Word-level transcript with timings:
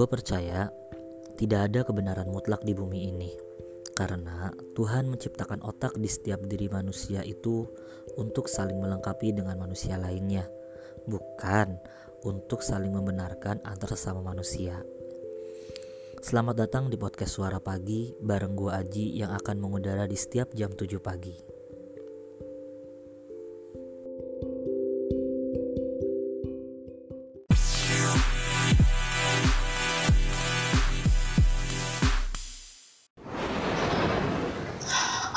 Gue 0.00 0.08
percaya 0.08 0.72
tidak 1.36 1.68
ada 1.68 1.84
kebenaran 1.84 2.32
mutlak 2.32 2.64
di 2.64 2.72
bumi 2.72 3.12
ini, 3.12 3.36
karena 3.92 4.48
Tuhan 4.72 5.12
menciptakan 5.12 5.60
otak 5.60 5.92
di 6.00 6.08
setiap 6.08 6.40
diri 6.48 6.72
manusia 6.72 7.20
itu 7.20 7.68
untuk 8.16 8.48
saling 8.48 8.80
melengkapi 8.80 9.36
dengan 9.36 9.60
manusia 9.60 10.00
lainnya, 10.00 10.48
bukan 11.04 11.76
untuk 12.24 12.64
saling 12.64 12.96
membenarkan 12.96 13.60
antar 13.60 13.92
sesama 13.92 14.24
manusia. 14.24 14.80
Selamat 16.24 16.64
datang 16.64 16.88
di 16.88 16.96
podcast 16.96 17.36
Suara 17.36 17.60
Pagi 17.60 18.16
bareng 18.24 18.56
gue 18.56 18.72
Aji 18.72 19.20
yang 19.20 19.36
akan 19.36 19.60
mengudara 19.60 20.08
di 20.08 20.16
setiap 20.16 20.48
jam 20.56 20.72
7 20.72 20.96
pagi. 20.96 21.49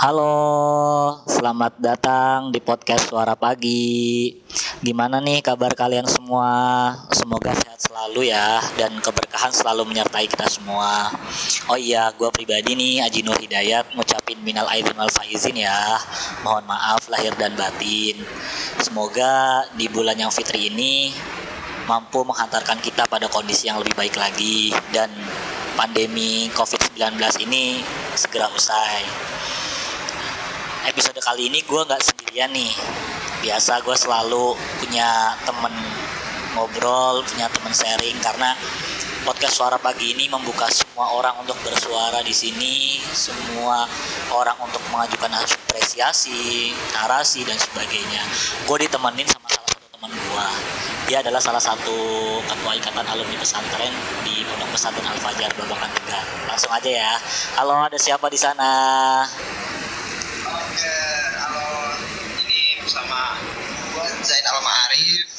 Halo, 0.03 0.35
selamat 1.31 1.79
datang 1.79 2.51
di 2.51 2.59
podcast 2.59 3.07
Suara 3.07 3.39
Pagi. 3.39 4.35
Gimana 4.83 5.23
nih 5.23 5.39
kabar 5.39 5.71
kalian 5.71 6.03
semua? 6.11 6.51
Semoga 7.15 7.55
sehat 7.55 7.79
selalu 7.79 8.27
ya 8.27 8.59
dan 8.75 8.99
keberkahan 8.99 9.55
selalu 9.55 9.87
menyertai 9.87 10.27
kita 10.27 10.43
semua. 10.51 11.07
Oh 11.71 11.79
iya, 11.79 12.11
gue 12.19 12.27
pribadi 12.35 12.75
nih 12.75 12.99
Aji 12.99 13.23
Nur 13.23 13.39
Hidayat 13.39 13.95
ngucapin 13.95 14.43
minal 14.43 14.67
aidin 14.75 14.91
wal 14.99 15.07
faizin 15.07 15.55
ya. 15.55 15.95
Mohon 16.43 16.67
maaf 16.67 17.07
lahir 17.07 17.31
dan 17.39 17.55
batin. 17.55 18.19
Semoga 18.83 19.63
di 19.79 19.87
bulan 19.87 20.19
yang 20.19 20.35
fitri 20.35 20.67
ini 20.67 21.15
mampu 21.87 22.27
menghantarkan 22.27 22.83
kita 22.83 23.07
pada 23.07 23.31
kondisi 23.31 23.71
yang 23.71 23.79
lebih 23.79 23.95
baik 23.95 24.19
lagi 24.19 24.75
dan 24.91 25.07
pandemi 25.79 26.51
COVID-19 26.51 27.23
ini 27.47 27.79
segera 28.19 28.51
usai 28.51 29.31
episode 30.83 31.19
kali 31.23 31.47
ini 31.47 31.63
gue 31.63 31.81
nggak 31.83 32.01
sendirian 32.03 32.51
nih. 32.51 32.71
Biasa 33.43 33.83
gue 33.83 33.95
selalu 33.95 34.55
punya 34.83 35.35
temen 35.43 35.71
ngobrol 36.53 37.25
punya 37.25 37.49
temen 37.49 37.73
sharing 37.73 38.13
karena 38.21 38.53
podcast 39.25 39.57
suara 39.57 39.81
pagi 39.81 40.13
ini 40.13 40.29
membuka 40.29 40.69
semua 40.69 41.09
orang 41.17 41.33
untuk 41.41 41.57
bersuara 41.65 42.21
di 42.21 42.29
sini 42.29 43.01
semua 43.09 43.89
orang 44.29 44.53
untuk 44.61 44.77
mengajukan 44.93 45.33
apresiasi 45.33 46.71
narasi 46.93 47.47
dan 47.47 47.57
sebagainya. 47.57 48.21
Gue 48.67 48.85
ditemenin 48.85 49.25
sama 49.25 49.49
salah 49.49 49.71
satu 49.71 49.87
teman 49.97 50.11
gue 50.13 50.47
dia 51.07 51.17
adalah 51.19 51.41
salah 51.41 51.63
satu 51.63 51.97
ketua 52.43 52.71
ikatan 52.79 53.03
alumni 53.07 53.35
pesantren 53.39 53.91
di 54.23 54.43
Pondok 54.47 54.69
Pesantren 54.71 55.07
Al 55.09 55.19
Fajar 55.19 55.51
Babakan 55.57 55.89
Tegal. 55.99 56.23
Langsung 56.47 56.71
aja 56.71 56.91
ya. 56.91 57.11
Halo 57.59 57.75
ada 57.75 57.99
siapa 57.99 58.27
di 58.31 58.39
sana 58.39 58.71
Oke, 60.73 60.89
halo. 61.37 61.69
Ini 62.41 62.81
bersama 62.81 63.37
gue 63.93 64.05
Zain 64.25 64.41
Al 64.41 64.57
Ma'arif. 64.57 65.29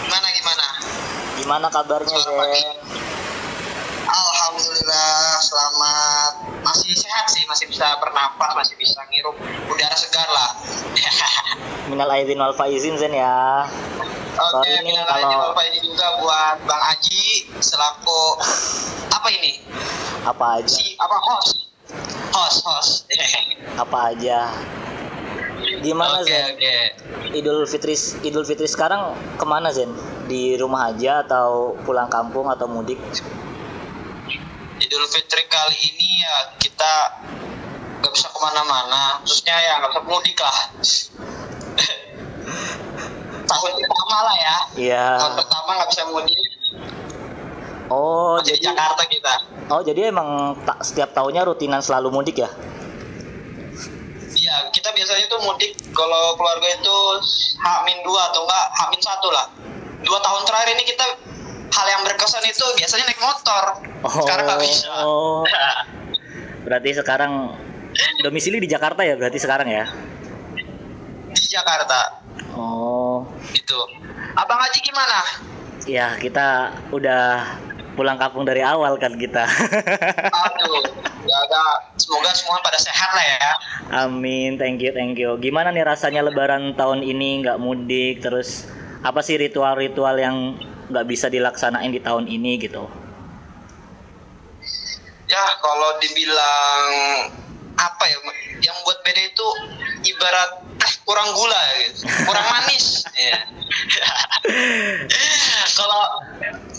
Gimana 0.00 0.28
gimana? 0.32 0.66
gimana 1.36 1.66
kabarnya. 1.68 2.16
Zen? 2.16 2.80
Alhamdulillah 4.08 5.36
selamat. 5.44 6.32
Masih 6.64 6.96
sehat 6.96 7.28
sih, 7.28 7.44
masih 7.44 7.68
bisa 7.68 7.92
bernapas, 8.00 8.56
masih 8.56 8.72
bisa 8.80 9.04
ngirup 9.12 9.36
udara 9.68 9.92
segar 9.92 10.32
lah. 10.32 10.56
Minal 11.92 12.08
aidin 12.08 12.40
wal 12.40 12.56
faizin 12.56 12.96
Zen 12.96 13.12
ya. 13.12 13.68
Oke, 14.32 14.80
nih 14.80 14.96
kita 14.96 15.04
kalau- 15.04 15.52
Bapak 15.52 15.64
ini 15.68 15.78
juga 15.84 16.16
buat 16.24 16.56
Bang 16.64 16.82
Aji 16.88 17.52
selaku 17.60 18.40
apa 19.12 19.28
ini? 19.28 19.60
Apa 20.24 20.64
aja? 20.64 20.72
Si 20.72 20.96
apa 20.96 21.20
host? 21.20 21.69
Host, 22.40 22.64
host. 22.64 22.92
Apa 23.84 24.16
aja? 24.16 24.48
Gimana 25.84 26.24
Oke, 26.24 26.32
Zen? 26.32 26.56
oke. 26.56 26.76
Idul 27.36 27.68
Fitri 27.68 27.92
Idul 28.24 28.42
Fitri 28.42 28.64
sekarang 28.64 29.12
ke 29.36 29.44
mana 29.44 29.68
Zen? 29.68 29.92
Di 30.24 30.56
rumah 30.56 30.88
aja 30.88 31.20
atau 31.20 31.76
pulang 31.84 32.08
kampung 32.08 32.48
atau 32.48 32.64
mudik? 32.64 32.96
Idul 34.80 35.04
Fitri 35.06 35.44
kali 35.46 35.76
ini 35.76 36.24
ya 36.24 36.36
kita 36.56 36.92
nggak 38.00 38.08
bisa 38.08 38.32
ke 38.32 38.38
mana-mana, 38.40 39.20
khususnya 39.20 39.52
ya 39.60 39.76
nggak 39.84 39.92
bisa 39.92 40.02
mudik 40.08 40.38
lah. 40.40 40.58
Tahun 43.50 43.72
pertama 43.76 44.16
lah 44.22 44.36
ya, 44.38 44.56
Iya. 44.78 45.06
tahun 45.18 45.34
pertama 45.42 45.68
nggak 45.76 45.90
bisa 45.90 46.02
mudik, 46.06 46.38
Oh 47.90 48.38
masih 48.38 48.54
di 48.54 48.62
jadi 48.62 48.70
Jakarta 48.70 49.02
kita. 49.04 49.34
oh 49.68 49.82
jadi 49.82 50.00
emang 50.08 50.28
tak 50.62 50.78
setiap 50.80 51.10
tahunnya 51.10 51.42
rutinan 51.44 51.82
selalu 51.82 52.08
mudik 52.10 52.38
ya? 52.38 52.50
Iya, 54.30 54.70
kita 54.70 54.94
biasanya 54.94 55.26
tuh 55.26 55.42
mudik 55.42 55.74
kalau 55.90 56.38
keluarga 56.38 56.68
itu 56.70 56.96
Hamin 57.58 57.98
dua 58.00 58.30
atau 58.30 58.46
enggak 58.46 58.64
Hamin 58.78 59.00
satu 59.02 59.28
lah. 59.28 59.46
Dua 60.00 60.16
tahun 60.16 60.42
terakhir 60.46 60.68
ini 60.74 60.84
kita 60.86 61.04
hal 61.70 61.86
yang 61.88 62.02
berkesan 62.06 62.46
itu 62.46 62.64
biasanya 62.78 63.04
naik 63.04 63.20
motor. 63.20 63.64
Sekarang 64.22 64.44
nggak 64.46 64.60
bisa. 64.62 64.88
Oh. 65.02 65.42
Berarti 66.64 66.94
sekarang 66.94 67.32
domisili 68.22 68.62
di 68.62 68.70
Jakarta 68.70 69.02
ya? 69.02 69.18
Berarti 69.18 69.38
sekarang 69.42 69.66
ya? 69.66 69.84
Di 71.30 71.46
Jakarta, 71.50 72.22
Oh. 72.54 73.26
gitu. 73.50 73.76
Abang 74.34 74.62
Haji 74.62 74.78
gimana? 74.80 75.18
Ya 75.84 76.14
kita 76.16 76.70
udah 76.94 77.44
pulang 78.00 78.16
kampung 78.16 78.48
dari 78.48 78.64
awal 78.64 78.96
kan 78.96 79.12
kita. 79.12 79.44
Aduh, 79.44 80.80
ya 81.28 81.36
ada. 81.44 81.84
Semoga 82.00 82.32
semua 82.32 82.56
pada 82.64 82.80
sehat 82.80 83.12
lah 83.12 83.26
ya. 83.28 83.52
Amin, 84.08 84.56
thank 84.56 84.80
you, 84.80 84.88
thank 84.96 85.20
you. 85.20 85.36
Gimana 85.36 85.68
nih 85.68 85.84
rasanya 85.84 86.24
Lebaran 86.24 86.72
tahun 86.80 87.04
ini 87.04 87.44
nggak 87.44 87.60
mudik, 87.60 88.24
terus 88.24 88.64
apa 89.04 89.20
sih 89.20 89.36
ritual-ritual 89.36 90.16
yang 90.16 90.56
nggak 90.88 91.04
bisa 91.04 91.28
dilaksanain 91.28 91.92
di 91.92 92.00
tahun 92.00 92.24
ini 92.24 92.56
gitu? 92.56 92.88
Ya 95.28 95.44
kalau 95.60 96.00
dibilang 96.00 96.82
apa 97.80 98.04
ya 98.04 98.18
yang 98.60 98.76
buat 98.84 99.00
beda 99.00 99.22
itu 99.24 99.46
ibarat 100.12 100.50
eh, 100.84 100.92
kurang 101.08 101.32
gula 101.32 101.60
gitu. 101.84 102.04
kurang 102.28 102.46
manis. 102.48 102.86
Ya. 103.20 103.36
kalau 105.76 106.02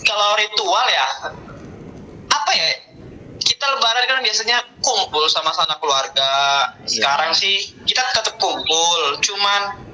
kalau 0.02 0.28
ritual 0.34 0.86
ya 0.90 1.06
apa 2.26 2.50
ya 2.50 2.82
kita 3.38 3.64
lebaran 3.78 4.10
kan 4.10 4.18
biasanya 4.26 4.58
kumpul 4.82 5.22
sama 5.30 5.54
sana 5.54 5.78
keluarga. 5.78 6.66
Sekarang 6.82 7.30
sih 7.30 7.78
kita 7.86 8.02
tetap 8.10 8.42
kumpul 8.42 9.22
cuman 9.22 9.86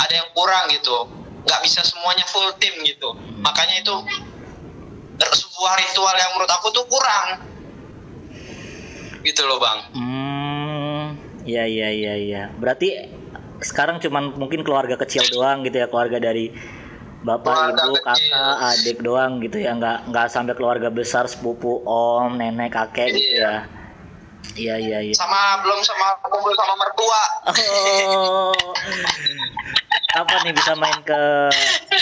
ada 0.00 0.14
yang 0.16 0.24
kurang 0.32 0.72
gitu. 0.72 1.04
Nggak 1.44 1.60
bisa 1.68 1.84
semuanya 1.84 2.24
full 2.32 2.48
tim 2.56 2.72
gitu. 2.80 3.12
Makanya 3.44 3.84
itu 3.84 3.94
sebuah 5.20 5.74
ritual 5.84 6.16
yang 6.16 6.32
menurut 6.32 6.48
aku 6.48 6.72
tuh 6.72 6.88
kurang 6.88 7.49
gitu 9.22 9.42
loh 9.44 9.58
bang 9.58 9.78
Hmm, 9.92 11.04
ya 11.44 11.64
ya 11.64 11.88
ya 11.88 12.14
ya. 12.16 12.42
Berarti 12.54 12.88
sekarang 13.60 13.98
cuman 13.98 14.32
mungkin 14.34 14.60
keluarga 14.60 14.96
kecil 14.96 15.20
doang 15.28 15.60
gitu 15.62 15.76
ya, 15.76 15.86
keluarga 15.86 16.16
dari 16.16 16.48
bapak, 17.20 17.76
Keluarga 17.76 17.82
ibu, 17.84 17.94
kecil. 18.00 18.32
kakak, 18.32 18.56
adik 18.72 18.98
doang 19.00 19.32
gitu 19.38 19.56
ya, 19.56 19.72
nggak 19.72 20.08
nggak 20.08 20.26
sampai 20.28 20.54
keluarga 20.54 20.88
besar, 20.88 21.28
sepupu, 21.28 21.84
om, 21.84 22.32
nenek, 22.34 22.72
kakek 22.72 23.12
gitu 23.12 23.36
ya. 23.38 23.68
Iya 24.50 24.74
iya 24.76 24.98
iya. 25.00 25.14
sama 25.14 25.60
belum 25.62 25.78
sama 25.80 26.16
kumpul 26.26 26.50
sama 26.52 26.74
mertua 26.74 27.20
Oh. 27.46 28.50
Apa 30.10 30.42
nih 30.42 30.50
bisa 30.50 30.74
main 30.74 30.98
ke 31.06 31.20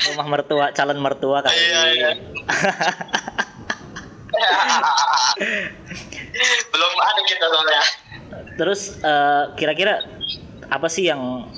rumah 0.08 0.26
mertua, 0.26 0.72
calon 0.72 0.96
mertua 0.96 1.44
kali 1.44 1.58
Iya, 1.58 1.82
iya. 1.92 2.10
belum 6.72 6.92
ada 6.98 7.20
kita 7.26 7.46
soalnya 7.50 7.82
Terus 8.58 8.98
eh, 9.00 9.44
kira-kira 9.54 10.02
apa 10.68 10.90
sih 10.90 11.08
yang 11.08 11.48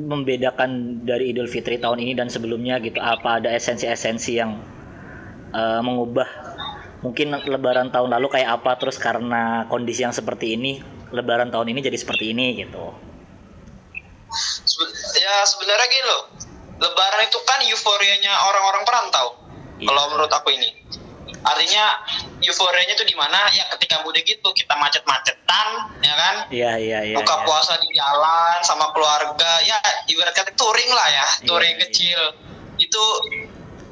membedakan 0.00 1.02
dari 1.04 1.34
Idul 1.34 1.50
Fitri 1.50 1.76
tahun 1.76 2.00
ini 2.00 2.16
dan 2.16 2.30
sebelumnya 2.30 2.80
gitu? 2.80 3.02
Apa 3.02 3.42
ada 3.42 3.50
esensi-esensi 3.50 4.38
yang 4.38 4.62
eh, 5.50 5.80
mengubah 5.82 6.28
mungkin 7.02 7.34
Lebaran 7.34 7.90
tahun 7.90 8.14
lalu 8.14 8.30
kayak 8.30 8.62
apa 8.62 8.78
terus 8.78 9.00
karena 9.00 9.66
kondisi 9.66 10.06
yang 10.06 10.14
seperti 10.14 10.54
ini 10.54 10.78
Lebaran 11.10 11.50
tahun 11.50 11.74
ini 11.74 11.80
jadi 11.82 11.98
seperti 11.98 12.30
ini 12.30 12.62
gitu? 12.62 12.94
Ya 15.18 15.34
sebenarnya 15.42 15.86
gini 15.90 16.06
loh 16.06 16.22
lebaran 16.80 17.28
itu 17.28 17.36
kan 17.44 17.60
euforianya 17.60 18.32
orang-orang 18.48 18.88
perantau 18.88 19.36
Iya. 19.80 19.88
kalau 19.88 20.02
menurut 20.12 20.32
aku 20.32 20.48
ini 20.52 20.68
artinya 21.40 21.84
euforianya 22.44 22.92
itu 22.92 23.04
di 23.08 23.16
mana 23.16 23.48
ya 23.56 23.64
ketika 23.76 24.04
mudik 24.04 24.28
itu 24.28 24.48
kita 24.52 24.76
macet-macetan 24.76 25.66
ya 26.04 26.14
kan 26.14 26.34
Iya 26.52 26.72
iya 26.76 26.98
iya. 27.12 27.16
buka 27.16 27.34
iya. 27.40 27.44
puasa 27.48 27.74
di 27.80 27.88
jalan 27.96 28.58
sama 28.60 28.92
keluarga 28.92 29.64
ya 29.64 29.80
ibarat 30.04 30.36
kata 30.36 30.52
touring 30.52 30.90
lah 30.92 31.08
ya 31.08 31.26
Iya, 31.40 31.48
touring 31.48 31.76
iya. 31.80 31.82
kecil 31.88 32.20
itu 32.76 33.04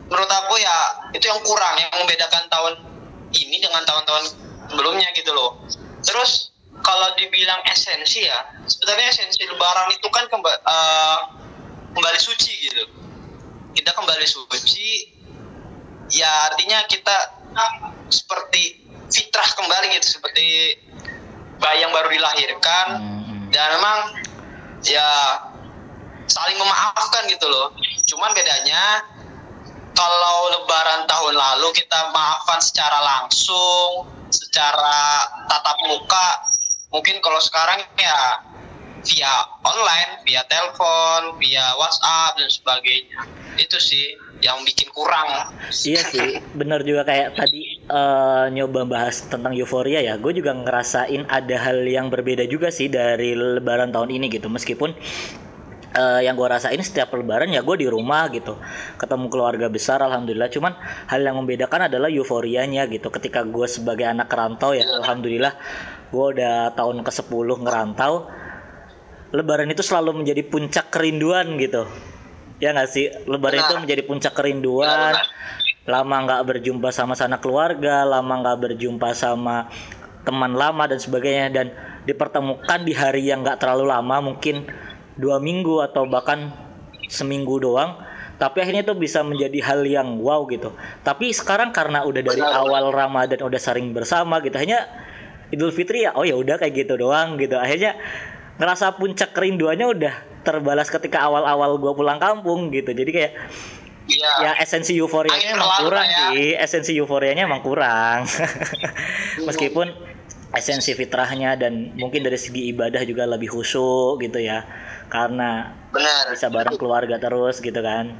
menurut 0.08 0.28
aku 0.28 0.54
ya 0.60 0.76
itu 1.16 1.24
yang 1.24 1.40
kurang 1.44 1.76
yang 1.80 1.92
membedakan 1.96 2.44
tahun 2.52 2.74
ini 3.32 3.60
dengan 3.60 3.84
tahun-tahun 3.84 4.24
sebelumnya 4.72 5.08
gitu 5.16 5.32
loh 5.32 5.60
terus 6.04 6.52
kalau 6.84 7.12
dibilang 7.16 7.60
esensi 7.68 8.24
ya 8.28 8.44
sebenarnya 8.68 9.08
esensi 9.12 9.42
lebaran 9.44 9.88
itu 9.92 10.08
kan 10.12 10.24
kemba, 10.28 10.52
uh, 10.64 11.18
kembali 11.96 12.20
suci 12.20 12.52
gitu 12.68 12.84
kita 13.76 13.92
kembali 13.92 14.24
suci 14.24 15.17
ya 16.12 16.30
artinya 16.52 16.84
kita 16.88 17.16
seperti 18.08 18.84
fitrah 19.08 19.48
kembali 19.56 19.96
gitu 19.98 20.20
seperti 20.20 20.76
bayi 21.58 21.82
yang 21.82 21.92
baru 21.92 22.08
dilahirkan. 22.12 22.86
Hmm. 22.98 23.26
dan 23.48 23.80
memang 23.80 23.98
ya 24.84 25.08
saling 26.28 26.60
memaafkan 26.60 27.24
gitu 27.32 27.48
loh. 27.48 27.72
Cuman 28.04 28.36
bedanya 28.36 29.02
kalau 29.96 30.52
lebaran 30.52 31.08
tahun 31.08 31.34
lalu 31.34 31.72
kita 31.74 32.12
maafkan 32.12 32.60
secara 32.60 33.00
langsung 33.02 34.06
secara 34.28 35.24
tatap 35.48 35.80
muka 35.88 36.28
mungkin 36.92 37.18
kalau 37.24 37.40
sekarang 37.40 37.80
ya 37.96 38.20
via 39.08 39.34
online 39.64 40.20
via 40.28 40.44
telepon 40.46 41.40
via 41.40 41.72
WhatsApp 41.80 42.36
dan 42.36 42.48
sebagainya. 42.52 43.24
Itu 43.56 43.80
sih 43.80 44.14
yang 44.38 44.62
bikin 44.62 44.88
kurang. 44.94 45.50
Iya 45.70 46.02
sih 46.06 46.38
benar 46.54 46.86
juga 46.86 47.02
kayak 47.02 47.34
tadi 47.34 47.82
uh, 47.90 48.46
nyoba 48.50 48.86
bahas 48.86 49.26
tentang 49.26 49.54
euforia 49.54 49.98
ya. 49.98 50.14
Gue 50.18 50.34
juga 50.34 50.54
ngerasain 50.54 51.26
ada 51.26 51.56
hal 51.58 51.82
yang 51.86 52.06
berbeda 52.10 52.46
juga 52.46 52.70
sih 52.70 52.86
dari 52.86 53.34
lebaran 53.34 53.90
tahun 53.90 54.14
ini 54.14 54.30
gitu. 54.30 54.46
Meskipun 54.46 54.94
uh, 55.98 56.20
yang 56.22 56.38
gue 56.38 56.46
rasain 56.46 56.78
setiap 56.78 57.10
lebaran 57.18 57.50
ya 57.50 57.66
gue 57.66 57.76
di 57.82 57.90
rumah 57.90 58.30
gitu. 58.30 58.54
Ketemu 58.94 59.26
keluarga 59.26 59.66
besar 59.66 59.98
alhamdulillah. 60.06 60.50
Cuman 60.54 60.72
hal 61.10 61.20
yang 61.22 61.36
membedakan 61.42 61.90
adalah 61.90 62.06
euforianya 62.06 62.86
gitu. 62.86 63.10
Ketika 63.10 63.42
gue 63.42 63.66
sebagai 63.66 64.06
anak 64.06 64.30
rantau 64.30 64.70
ya 64.70 64.86
alhamdulillah 64.86 65.58
gue 66.08 66.26
udah 66.40 66.72
tahun 66.72 67.04
ke 67.04 67.10
10 67.12 67.64
ngerantau 67.68 68.32
lebaran 69.28 69.68
itu 69.68 69.84
selalu 69.84 70.24
menjadi 70.24 70.40
puncak 70.48 70.88
kerinduan 70.88 71.60
gitu 71.60 71.84
ya 72.58 72.74
nggak 72.74 72.88
sih? 72.90 73.10
Lebaran 73.26 73.64
itu 73.64 73.74
menjadi 73.78 74.02
puncak 74.06 74.34
kerinduan. 74.34 75.14
Lama 75.88 76.16
nggak 76.28 76.42
berjumpa 76.44 76.92
sama 76.92 77.16
sanak 77.16 77.40
keluarga 77.40 78.04
lama 78.04 78.44
nggak 78.44 78.58
berjumpa 78.60 79.16
sama 79.16 79.72
teman 80.26 80.52
lama 80.52 80.84
dan 80.84 81.00
sebagainya. 81.00 81.48
Dan 81.48 81.66
dipertemukan 82.04 82.84
di 82.84 82.92
hari 82.92 83.30
yang 83.30 83.40
nggak 83.40 83.62
terlalu 83.62 83.88
lama 83.88 84.20
mungkin 84.20 84.68
dua 85.16 85.40
minggu 85.40 85.80
atau 85.80 86.04
bahkan 86.04 86.52
seminggu 87.08 87.56
doang. 87.62 88.04
Tapi 88.38 88.62
akhirnya 88.62 88.86
itu 88.86 88.94
bisa 88.94 89.26
menjadi 89.26 89.58
hal 89.66 89.82
yang 89.82 90.22
wow 90.22 90.46
gitu. 90.46 90.70
Tapi 91.02 91.34
sekarang 91.34 91.74
karena 91.74 92.06
udah 92.06 92.22
dari 92.22 92.38
awal 92.38 92.94
Ramadan 92.94 93.42
udah 93.42 93.58
sering 93.58 93.90
bersama 93.90 94.38
gitu 94.38 94.54
hanya 94.54 94.86
Idul 95.48 95.72
Fitri 95.72 96.04
ya 96.04 96.12
oh 96.12 96.28
ya 96.28 96.36
udah 96.36 96.60
kayak 96.60 96.86
gitu 96.86 96.94
doang 96.94 97.34
gitu. 97.40 97.58
Akhirnya 97.58 97.98
ngerasa 98.62 98.94
puncak 98.94 99.34
kerinduannya 99.34 99.86
udah 99.88 100.14
terbalas 100.48 100.88
ketika 100.88 101.28
awal-awal 101.28 101.76
gue 101.76 101.92
pulang 101.92 102.16
kampung 102.16 102.72
gitu. 102.72 102.96
Jadi 102.96 103.10
kayak 103.12 103.32
ya, 104.08 104.32
ya 104.48 104.52
esensi 104.64 104.96
euforianya 104.96 105.52
emang 105.52 105.72
kurang 105.84 106.08
ya. 106.08 106.18
sih. 106.32 106.48
Esensi 106.56 106.92
euforianya 106.96 107.44
emang 107.44 107.60
kurang. 107.60 108.24
Meskipun 109.48 109.92
esensi 110.56 110.96
fitrahnya 110.96 111.60
dan 111.60 111.92
mungkin 112.00 112.24
dari 112.24 112.40
segi 112.40 112.72
ibadah 112.72 113.04
juga 113.04 113.28
lebih 113.28 113.52
khusyuk 113.52 114.24
gitu 114.24 114.40
ya. 114.40 114.64
Karena 115.12 115.76
Benar. 115.92 116.32
bisa 116.32 116.48
bareng 116.48 116.80
keluarga 116.80 117.20
terus 117.20 117.60
gitu 117.60 117.84
kan. 117.84 118.16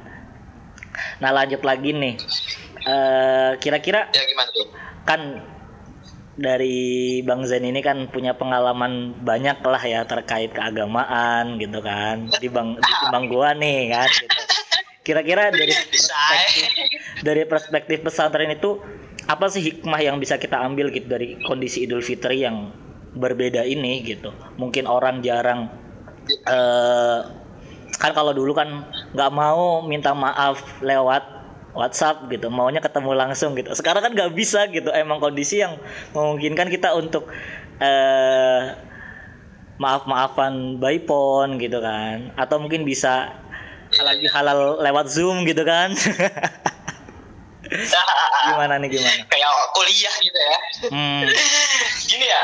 Nah 1.17 1.31
lanjut 1.33 1.65
lagi 1.65 1.97
nih. 1.97 2.15
Uh, 2.79 3.59
kira-kira 3.59 4.07
ya 4.13 4.23
gimana 4.23 4.49
tuh? 4.55 4.71
kan 5.03 5.21
dari 6.39 7.19
Bang 7.27 7.43
Zen 7.43 7.67
ini 7.67 7.83
kan 7.83 8.07
punya 8.07 8.31
pengalaman 8.31 9.11
banyak 9.19 9.59
lah 9.59 9.83
ya 9.83 10.07
terkait 10.07 10.55
keagamaan 10.55 11.59
gitu 11.59 11.83
kan 11.83 12.31
di 12.39 12.47
Bang 12.47 12.79
di 12.79 13.05
Bang 13.11 13.27
gua 13.27 13.51
nih 13.51 13.91
kan 13.91 14.07
gitu. 14.07 14.39
Kira-kira 15.03 15.49
dari 15.51 15.73
perspektif, 15.73 16.67
dari 17.25 17.41
perspektif 17.43 17.97
pesantren 18.05 18.51
itu 18.53 18.79
apa 19.27 19.49
sih 19.51 19.61
hikmah 19.61 19.99
yang 19.99 20.17
bisa 20.21 20.39
kita 20.39 20.57
ambil 20.57 20.89
gitu 20.93 21.11
dari 21.11 21.35
kondisi 21.43 21.83
Idul 21.85 22.01
Fitri 22.01 22.45
yang 22.45 22.71
berbeda 23.17 23.65
ini 23.65 24.05
gitu. 24.05 24.31
Mungkin 24.55 24.85
orang 24.85 25.19
jarang 25.25 25.67
uh, 26.45 27.19
kan 27.99 28.11
kalau 28.15 28.31
dulu 28.31 28.55
kan 28.55 28.85
nggak 29.11 29.31
mau 29.33 29.83
minta 29.83 30.15
maaf 30.15 30.61
lewat 30.79 31.38
WhatsApp 31.73 32.25
gitu 32.33 32.49
maunya 32.49 32.81
ketemu 32.81 33.13
langsung 33.13 33.53
gitu. 33.53 33.69
Sekarang 33.77 34.01
kan 34.01 34.11
nggak 34.13 34.33
bisa 34.33 34.65
gitu 34.73 34.89
emang 34.89 35.21
kondisi 35.21 35.61
yang 35.61 35.77
memungkinkan 36.17 36.67
kita 36.67 36.97
untuk 36.97 37.29
uh, 37.79 38.61
maaf-maafan 39.79 40.81
by 40.81 40.99
phone 41.05 41.61
gitu 41.61 41.79
kan. 41.79 42.33
Atau 42.35 42.59
mungkin 42.59 42.83
bisa 42.83 43.33
lagi 43.89 44.29
halal 44.29 44.81
lewat 44.81 45.09
zoom 45.09 45.45
gitu 45.45 45.65
kan. 45.65 45.93
Gimana 48.49 48.81
nih 48.81 48.89
gimana? 48.97 49.21
Kayak 49.29 49.51
kuliah 49.77 50.15
gitu 50.25 50.39
ya. 50.39 50.57
Hmm. 50.89 51.21
gini 52.09 52.25
ya 52.25 52.41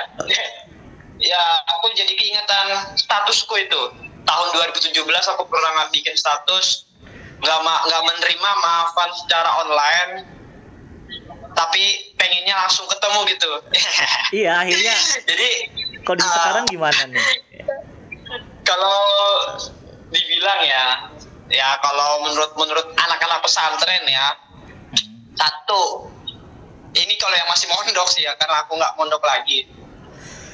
ya 1.34 1.42
aku 1.76 1.90
jadi 1.98 2.14
keingatan 2.14 2.94
statusku 3.00 3.56
itu. 3.58 3.82
Tahun 4.26 4.48
2017 4.74 5.06
aku 5.06 5.44
pernah 5.46 5.86
bikin 5.94 6.18
status 6.18 6.85
nggak 7.46 7.60
ma 7.62 7.76
nggak 7.86 8.04
menerima 8.10 8.50
maafan 8.58 9.10
secara 9.14 9.50
online 9.62 10.14
tapi 11.56 12.12
pengennya 12.20 12.58
langsung 12.58 12.90
ketemu 12.90 13.20
gitu 13.32 13.52
iya 14.44 14.66
akhirnya 14.66 14.96
jadi 15.24 15.50
kondisi 16.04 16.28
uh, 16.28 16.36
sekarang 16.42 16.66
gimana 16.68 17.02
nih 17.08 17.26
kalau 18.66 19.00
dibilang 20.10 20.62
ya 20.66 20.86
ya 21.54 21.78
kalau 21.80 22.26
menurut 22.26 22.52
menurut 22.58 22.88
anak-anak 22.98 23.40
pesantren 23.46 24.04
ya 24.10 24.34
hmm. 24.98 25.38
satu 25.38 26.10
ini 26.96 27.14
kalau 27.22 27.36
yang 27.38 27.48
masih 27.48 27.70
mondok 27.70 28.08
sih 28.10 28.26
ya 28.26 28.34
karena 28.36 28.66
aku 28.66 28.76
nggak 28.76 28.94
mondok 28.98 29.22
lagi 29.22 29.70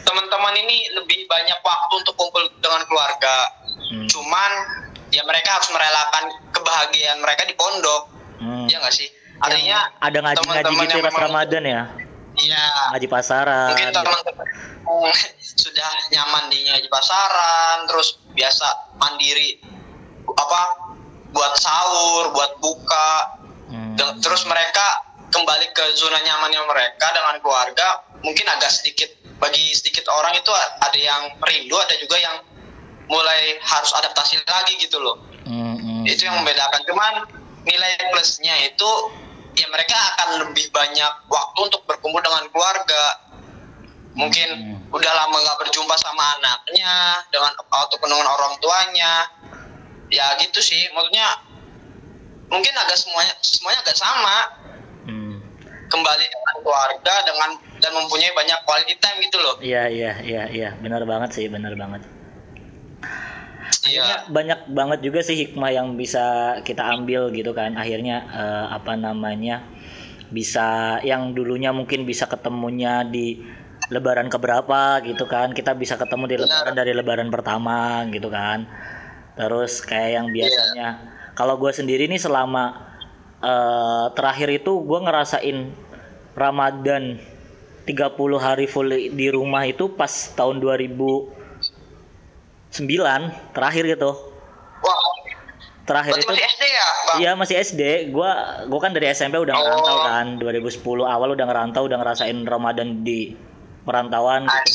teman-teman 0.04 0.54
ini 0.60 0.92
lebih 0.92 1.24
banyak 1.32 1.60
waktu 1.64 1.94
untuk 2.04 2.16
kumpul 2.20 2.44
dengan 2.60 2.84
keluarga 2.84 3.48
hmm. 3.90 4.08
cuman 4.12 4.52
ya 5.12 5.24
mereka 5.24 5.60
harus 5.60 5.70
merelakan 5.72 6.24
kebahagiaan 6.62 7.18
mereka 7.20 7.50
di 7.50 7.58
pondok. 7.58 8.04
Hmm. 8.42 8.66
ya 8.70 8.78
nggak 8.82 8.94
sih? 8.94 9.10
Artinya 9.42 9.90
ada 9.98 10.18
ngaji-ngaji 10.22 10.74
gitu 10.86 10.98
ya 11.02 11.04
pas 11.10 11.18
Ramadan 11.18 11.64
ya? 11.66 11.82
Iya. 12.38 12.66
Ngaji 12.96 13.08
pasaran. 13.10 13.70
Mungkin 13.74 13.90
teman-teman 13.90 14.48
sudah 15.62 15.90
nyaman 16.14 16.44
di 16.50 16.66
ngaji 16.70 16.88
pasaran 16.90 17.86
terus 17.90 18.22
biasa 18.34 18.98
mandiri 18.98 19.62
apa 20.26 20.62
buat 21.34 21.54
sahur 21.58 22.34
buat 22.34 22.62
buka. 22.62 23.42
Hmm. 23.72 23.96
terus 24.20 24.44
mereka 24.52 24.84
kembali 25.32 25.72
ke 25.72 25.96
zona 25.96 26.20
nyamannya 26.20 26.60
mereka 26.68 27.08
dengan 27.16 27.40
keluarga 27.40 28.04
mungkin 28.20 28.44
agak 28.52 28.68
sedikit 28.68 29.08
bagi 29.40 29.72
sedikit 29.72 30.12
orang 30.12 30.36
itu 30.36 30.52
ada 30.84 31.00
yang 31.00 31.32
rindu 31.40 31.80
ada 31.80 31.96
juga 31.96 32.20
yang 32.20 32.44
mulai 33.08 33.56
harus 33.64 33.96
adaptasi 33.96 34.44
lagi 34.44 34.76
gitu 34.76 35.00
loh 35.00 35.24
mm-hmm. 35.46 36.08
itu 36.08 36.22
yang 36.26 36.36
membedakan. 36.42 36.82
Cuman 36.86 37.14
nilai 37.66 37.94
plusnya 38.10 38.56
itu 38.66 38.90
ya 39.58 39.68
mereka 39.68 39.98
akan 40.16 40.48
lebih 40.48 40.72
banyak 40.72 41.14
waktu 41.28 41.60
untuk 41.62 41.82
berkumpul 41.86 42.22
dengan 42.22 42.46
keluarga. 42.50 43.04
Mungkin 44.12 44.50
mm-hmm. 44.52 44.96
udah 44.96 45.12
lama 45.16 45.36
nggak 45.40 45.58
berjumpa 45.68 45.96
sama 45.98 46.24
anaknya 46.40 47.24
dengan 47.32 47.52
ataupun 47.58 48.08
dengan 48.10 48.28
orang 48.28 48.54
tuanya. 48.60 49.14
Ya 50.12 50.36
gitu 50.44 50.60
sih. 50.60 50.92
Maksudnya 50.92 51.28
mungkin 52.52 52.74
agak 52.76 52.98
semuanya 53.00 53.34
semuanya 53.40 53.80
agak 53.86 53.98
sama. 53.98 54.38
Mm. 55.02 55.42
kembali 55.92 56.24
dengan 56.24 56.56
keluarga 56.64 57.16
dengan 57.28 57.50
dan 57.84 57.92
mempunyai 57.92 58.32
banyak 58.32 58.60
quality 58.64 58.96
time 59.02 59.18
gitu 59.28 59.38
loh. 59.44 59.56
Iya 59.60 59.92
iya 59.92 60.14
iya 60.24 60.44
iya. 60.48 60.70
Benar 60.80 61.04
banget 61.04 61.36
sih 61.36 61.52
benar 61.52 61.76
banget 61.76 62.21
Iya. 63.82 64.30
banyak 64.30 64.70
banget 64.70 65.00
juga 65.02 65.26
sih 65.26 65.34
hikmah 65.34 65.74
yang 65.74 65.98
bisa 65.98 66.58
kita 66.62 66.86
ambil 66.86 67.34
gitu 67.34 67.50
kan 67.58 67.74
akhirnya 67.74 68.30
uh, 68.30 68.66
apa 68.78 68.94
namanya 68.94 69.66
bisa 70.30 71.02
yang 71.02 71.34
dulunya 71.34 71.74
mungkin 71.74 72.06
bisa 72.06 72.30
ketemunya 72.30 73.02
di 73.02 73.42
lebaran 73.90 74.30
keberapa 74.30 75.02
gitu 75.02 75.26
kan 75.26 75.52
kita 75.58 75.74
bisa 75.74 75.98
ketemu 75.98 76.24
di 76.30 76.36
lebaran 76.46 76.74
dari 76.78 76.94
lebaran 76.94 77.30
pertama 77.34 78.06
gitu 78.14 78.30
kan 78.30 78.70
terus 79.34 79.82
kayak 79.82 80.12
yang 80.14 80.28
iya. 80.30 80.34
biasanya 80.38 80.90
yeah. 81.02 81.34
kalau 81.34 81.58
gue 81.58 81.74
sendiri 81.74 82.06
nih 82.06 82.22
selama 82.22 82.86
uh, 83.42 84.14
terakhir 84.14 84.62
itu 84.62 84.78
gue 84.78 85.00
ngerasain 85.02 85.58
Ramadan 86.38 87.18
30 87.90 87.98
hari 88.38 88.70
full 88.70 88.94
di 88.94 89.28
rumah 89.34 89.66
itu 89.66 89.90
pas 89.90 90.32
tahun 90.38 90.62
2000 90.62 91.41
sembilan 92.72 93.52
terakhir 93.52 93.84
gitu. 93.86 94.12
Wah. 94.82 95.00
terakhir 95.82 96.14
Berarti 96.14 96.24
itu 96.24 96.32
masih 96.32 96.46
SD 96.48 96.64
ya, 96.64 96.88
Bang? 96.88 97.18
Iya 97.20 97.32
masih 97.36 97.56
SD. 97.60 97.82
Gua 98.16 98.32
gua 98.70 98.80
kan 98.80 98.96
dari 98.96 99.12
SMP 99.12 99.36
udah 99.36 99.52
Oh. 99.52 99.60
ngerantau 99.60 99.98
kan. 100.08 100.26
2010 100.40 101.04
awal 101.04 101.36
udah 101.36 101.46
ngerantau, 101.46 101.84
udah 101.90 101.98
ngerasain 102.00 102.38
Ramadan 102.48 103.04
di 103.04 103.36
perantauan 103.84 104.46
gitu 104.48 104.56
kan. 104.56 104.68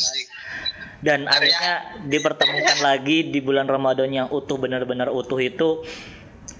Dan 0.97 1.19
ya? 1.25 1.31
akhirnya 1.31 1.75
dipertemukan 2.11 2.79
lagi 2.89 3.33
di 3.33 3.39
bulan 3.41 3.71
Ramadan 3.71 4.11
yang 4.13 4.29
utuh 4.29 4.59
benar-benar 4.59 5.09
utuh 5.09 5.39
itu 5.39 5.87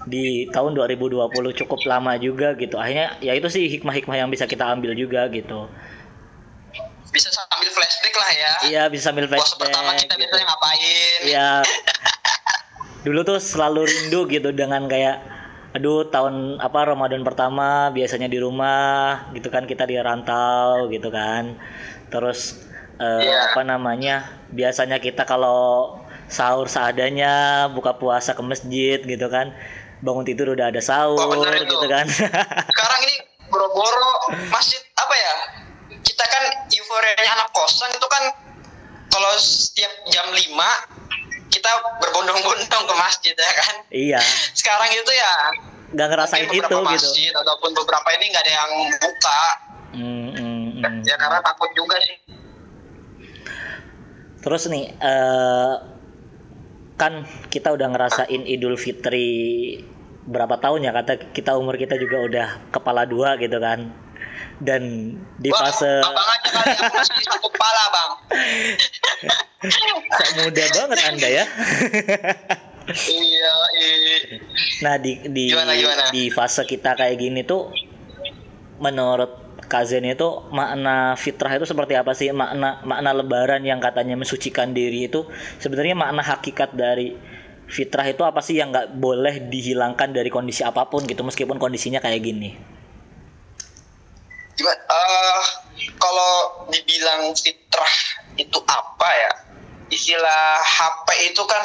di 0.07 0.47
tahun 0.55 0.71
2020 0.73 1.19
cukup 1.63 1.79
lama 1.83 2.15
juga 2.15 2.55
gitu. 2.55 2.79
Akhirnya 2.79 3.19
ya 3.19 3.35
itu 3.35 3.51
sih 3.51 3.67
hikmah-hikmah 3.67 4.15
yang 4.15 4.31
bisa 4.31 4.47
kita 4.47 4.63
ambil 4.63 4.95
juga 4.95 5.27
gitu. 5.27 5.67
Lah 8.17 8.31
ya. 8.33 8.53
Iya 8.67 8.83
bisa 8.89 9.09
sambil 9.09 9.29
Puasa 9.29 9.55
pertama 9.55 9.93
kita 9.93 10.17
gitu. 10.17 10.25
biasanya 10.25 10.45
ngapain? 10.49 11.19
Iya. 11.23 11.49
Dulu 13.05 13.19
tuh 13.23 13.37
selalu 13.39 13.81
rindu 13.87 14.19
gitu 14.27 14.49
dengan 14.51 14.89
kayak 14.89 15.21
aduh 15.75 16.09
tahun 16.09 16.57
apa 16.57 16.89
Ramadan 16.89 17.21
pertama 17.21 17.93
biasanya 17.93 18.25
di 18.25 18.41
rumah 18.41 19.29
gitu 19.37 19.53
kan 19.53 19.69
kita 19.69 19.85
di 19.85 19.95
rantau 19.95 20.89
gitu 20.89 21.13
kan. 21.13 21.55
Terus 22.09 22.65
eh, 22.97 23.21
Iya. 23.23 23.53
apa 23.53 23.61
namanya? 23.61 24.15
Biasanya 24.49 24.97
kita 24.97 25.23
kalau 25.23 26.01
sahur 26.27 26.67
seadanya, 26.67 27.67
buka 27.71 27.95
puasa 27.95 28.33
ke 28.33 28.41
masjid 28.41 28.99
gitu 28.99 29.27
kan. 29.29 29.53
Bangun 30.01 30.25
tidur 30.25 30.51
udah 30.53 30.73
ada 30.73 30.81
sahur 30.81 31.17
gitu 31.61 31.87
kan. 31.87 32.05
Sekarang 32.73 32.99
ini 33.05 33.15
boro-boro 33.47 34.11
masjid 34.49 34.81
apa 34.97 35.13
ya? 35.15 35.35
Kita 36.01 36.23
kan 36.25 36.43
euforianya 36.71 37.31
anak 37.39 37.49
kosan 37.55 37.91
itu 37.95 38.07
kan 38.07 38.23
kalau 39.07 39.31
setiap 39.39 39.91
jam 40.11 40.27
5 40.29 40.43
kita 41.47 41.71
berbondong-bondong 42.03 42.83
ke 42.85 42.95
masjid 42.99 43.35
ya 43.35 43.53
kan. 43.55 43.75
iya, 43.89 44.19
Sekarang 44.59 44.91
itu 44.91 45.11
ya 45.15 45.33
nggak 45.87 46.07
ngerasain 46.11 46.43
itu 46.51 46.59
beberapa 46.59 46.83
gitu. 46.83 46.83
masjid 46.83 47.31
ataupun 47.31 47.71
beberapa 47.71 48.09
ini 48.19 48.25
nggak 48.35 48.43
ada 48.43 48.53
yang 48.53 48.71
buka. 48.99 49.41
Hmm, 49.95 50.27
hmm, 50.35 50.65
hmm. 50.83 50.99
Ya 51.07 51.15
karena 51.15 51.39
takut 51.39 51.71
juga 51.71 51.95
sih. 52.03 52.17
Terus 54.43 54.63
nih, 54.67 54.85
eh, 54.95 55.73
kan 56.99 57.23
kita 57.47 57.71
udah 57.73 57.87
ngerasain 57.91 58.43
Idul 58.47 58.75
Fitri 58.75 59.79
berapa 60.27 60.59
tahun 60.59 60.87
ya? 60.87 60.91
Kata 60.91 61.31
kita 61.31 61.55
umur 61.55 61.79
kita 61.79 61.95
juga 61.95 62.17
udah 62.19 62.47
kepala 62.71 63.07
dua 63.07 63.39
gitu 63.39 63.57
kan. 63.57 63.91
Dan 64.57 65.13
di 65.37 65.49
Wah, 65.53 65.69
fase 65.69 66.01
abang 66.01 66.27
aja 66.27 66.49
kali 66.49 66.71
aku 66.73 66.93
masih 66.97 67.23
satu 67.25 67.47
kepala 67.49 67.83
bang. 67.93 68.11
muda 70.37 70.65
banget 70.73 70.99
anda 71.05 71.27
ya. 71.29 71.45
iya, 73.09 73.53
iya. 73.77 74.17
Nah 74.85 74.95
di 74.97 75.11
di 75.29 75.53
Gimana, 75.53 75.73
gimana? 75.77 76.03
di 76.09 76.23
fase 76.33 76.63
kita 76.65 76.97
kayak 76.97 77.17
gini 77.21 77.41
tuh, 77.45 77.69
menurut 78.81 79.47
Kazen 79.67 80.07
itu 80.07 80.47
makna 80.55 81.19
fitrah 81.19 81.51
itu 81.59 81.67
seperti 81.67 81.99
apa 81.99 82.15
sih? 82.15 82.31
Makna 82.31 82.81
makna 82.87 83.11
Lebaran 83.11 83.61
yang 83.67 83.83
katanya 83.83 84.15
mensucikan 84.15 84.71
diri 84.71 85.11
itu 85.11 85.27
sebenarnya 85.59 85.91
makna 85.91 86.23
hakikat 86.23 86.71
dari 86.71 87.11
fitrah 87.67 88.07
itu 88.07 88.23
apa 88.23 88.39
sih 88.39 88.55
yang 88.55 88.71
nggak 88.71 88.95
boleh 88.95 89.43
dihilangkan 89.51 90.15
dari 90.15 90.31
kondisi 90.31 90.63
apa 90.63 90.87
pun 90.87 91.03
gitu 91.03 91.19
meskipun 91.19 91.59
kondisinya 91.59 91.99
kayak 91.99 92.23
gini. 92.23 92.76
Gimana? 94.67 94.83
eh 94.91 95.41
kalau 95.95 96.33
dibilang 96.67 97.31
fitrah 97.37 97.95
itu 98.35 98.59
apa 98.67 99.09
ya? 99.09 99.31
Istilah 99.87 100.59
HP 100.59 101.31
itu 101.31 101.43
kan 101.47 101.63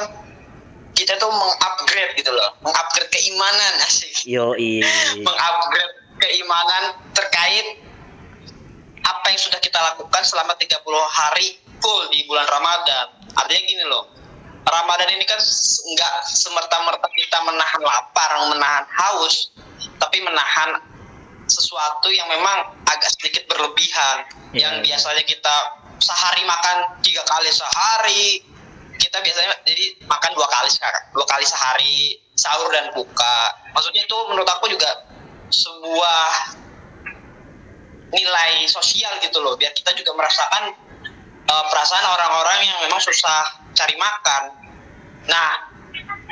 kita 0.93 1.19
tuh 1.19 1.33
mengupgrade 1.33 2.15
gitu 2.21 2.31
loh, 2.31 2.55
mengupgrade 2.63 3.11
keimanan 3.11 3.73
asik, 3.83 4.29
Yoi. 4.29 4.85
mengupgrade 5.27 5.95
keimanan 6.23 6.95
terkait 7.17 7.83
apa 9.03 9.27
yang 9.35 9.41
sudah 9.41 9.59
kita 9.59 9.83
lakukan 9.83 10.23
selama 10.23 10.55
30 10.55 10.79
hari 11.11 11.59
full 11.83 12.07
di 12.15 12.23
bulan 12.31 12.47
Ramadan. 12.47 13.07
Artinya 13.35 13.63
gini 13.67 13.85
loh, 13.89 14.07
Ramadan 14.63 15.11
ini 15.11 15.27
kan 15.27 15.41
nggak 15.43 16.15
semerta-merta 16.23 17.09
kita 17.19 17.39
menahan 17.43 17.83
lapar, 17.83 18.31
menahan 18.55 18.87
haus, 18.87 19.51
tapi 19.99 20.23
menahan 20.23 20.92
sesuatu 21.53 22.09
yang 22.09 22.25
memang 22.33 22.73
agak 22.89 23.13
sedikit 23.21 23.45
berlebihan. 23.53 24.25
Iya. 24.57 24.69
Yang 24.69 24.75
biasanya 24.89 25.25
kita 25.29 25.57
sehari 26.01 26.43
makan 26.49 26.77
tiga 27.05 27.23
kali 27.29 27.51
sehari, 27.53 28.43
kita 28.99 29.19
biasanya 29.21 29.53
jadi 29.69 29.85
makan 30.09 30.31
dua 30.33 30.49
kali 30.49 30.71
sekarang, 30.73 31.05
dua 31.13 31.27
kali 31.29 31.45
sehari, 31.45 32.17
sahur 32.35 32.73
dan 32.73 32.91
buka. 32.97 33.39
Maksudnya 33.77 34.03
itu 34.09 34.17
menurut 34.33 34.49
aku 34.49 34.73
juga 34.73 34.89
sebuah 35.53 36.27
nilai 38.13 38.65
sosial 38.69 39.21
gitu 39.21 39.41
loh, 39.41 39.57
biar 39.57 39.73
kita 39.73 39.93
juga 39.97 40.17
merasakan 40.17 40.73
eh, 41.49 41.65
perasaan 41.69 42.07
orang-orang 42.09 42.67
yang 42.67 42.79
memang 42.89 43.01
susah 43.01 43.69
cari 43.73 43.97
makan. 43.97 44.43
Nah, 45.29 45.51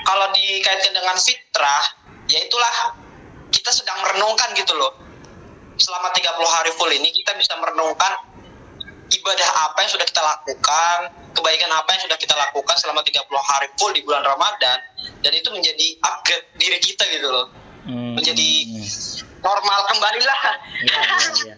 kalau 0.05 0.27
dikaitkan 0.35 0.93
dengan 0.93 1.17
fitrah, 1.17 1.85
ya 2.27 2.39
itulah 2.43 2.97
kita 3.51 3.71
sedang 3.71 3.99
merenungkan 4.03 4.51
gitu 4.57 4.73
loh. 4.77 5.10
Selama 5.81 6.13
30 6.13 6.29
hari 6.47 6.71
full 6.77 6.93
ini 6.93 7.09
kita 7.09 7.33
bisa 7.35 7.57
merenungkan 7.57 8.13
ibadah 9.11 9.49
apa 9.67 9.79
yang 9.81 9.91
sudah 9.91 10.07
kita 10.07 10.21
lakukan, 10.21 10.99
kebaikan 11.33 11.71
apa 11.73 11.89
yang 11.97 12.03
sudah 12.05 12.15
kita 12.15 12.35
lakukan 12.37 12.77
selama 12.77 13.01
30 13.01 13.17
hari 13.27 13.67
full 13.75 13.91
di 13.91 14.05
bulan 14.05 14.23
Ramadan 14.23 14.79
dan 15.25 15.33
itu 15.33 15.49
menjadi 15.49 15.87
upgrade 15.99 16.47
diri 16.57 16.79
kita 16.79 17.09
gitu 17.09 17.27
loh. 17.27 17.49
Hmm. 17.81 18.13
Menjadi 18.13 18.49
normal 19.41 19.81
kembali 19.89 20.21
lah. 20.21 20.41
Iya, 20.85 21.01
iya, 21.01 21.29
iya. 21.33 21.55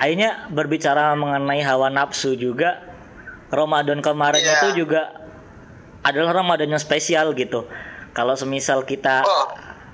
Akhirnya 0.00 0.30
berbicara 0.48 1.12
mengenai 1.14 1.62
hawa 1.62 1.86
nafsu 1.86 2.34
juga 2.34 2.80
Ramadan 3.52 4.00
kemarin 4.00 4.40
Iya. 4.40 4.58
itu 4.58 4.82
juga 4.82 5.12
adalah 6.02 6.34
Ramadan 6.34 6.72
yang 6.72 6.82
spesial 6.82 7.36
gitu. 7.36 7.68
Kalau 8.10 8.34
semisal 8.34 8.82
kita 8.82 9.22
Oh, 9.22 9.46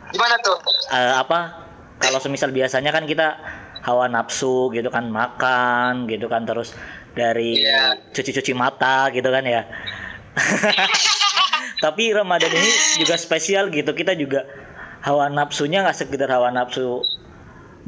gimana 0.09 0.39
tuh? 0.41 0.57
eh, 0.89 1.13
apa? 1.13 1.68
Kalau 1.99 2.19
semisal 2.19 2.50
biasanya 2.50 2.90
kan 2.90 3.05
kita 3.05 3.37
hawa 3.83 4.07
nafsu 4.07 4.71
gitu 4.71 4.88
kan 4.88 5.07
makan 5.07 6.07
gitu 6.07 6.26
kan 6.26 6.43
terus 6.43 6.75
dari 7.12 7.62
Iya. 7.62 7.99
cuci-cuci 8.11 8.55
mata 8.55 9.11
gitu 9.11 9.26
kan 9.26 9.43
ya. 9.43 9.67
Tapi 11.85 12.11
Ramadan 12.11 12.50
ini 12.50 12.71
juga 12.99 13.14
spesial 13.14 13.71
gitu. 13.71 13.90
Kita 13.95 14.14
juga 14.14 14.47
hawa 15.02 15.31
nafsunya 15.31 15.83
nggak 15.83 15.95
sekedar 15.97 16.26
hawa 16.26 16.50
nafsu 16.50 17.02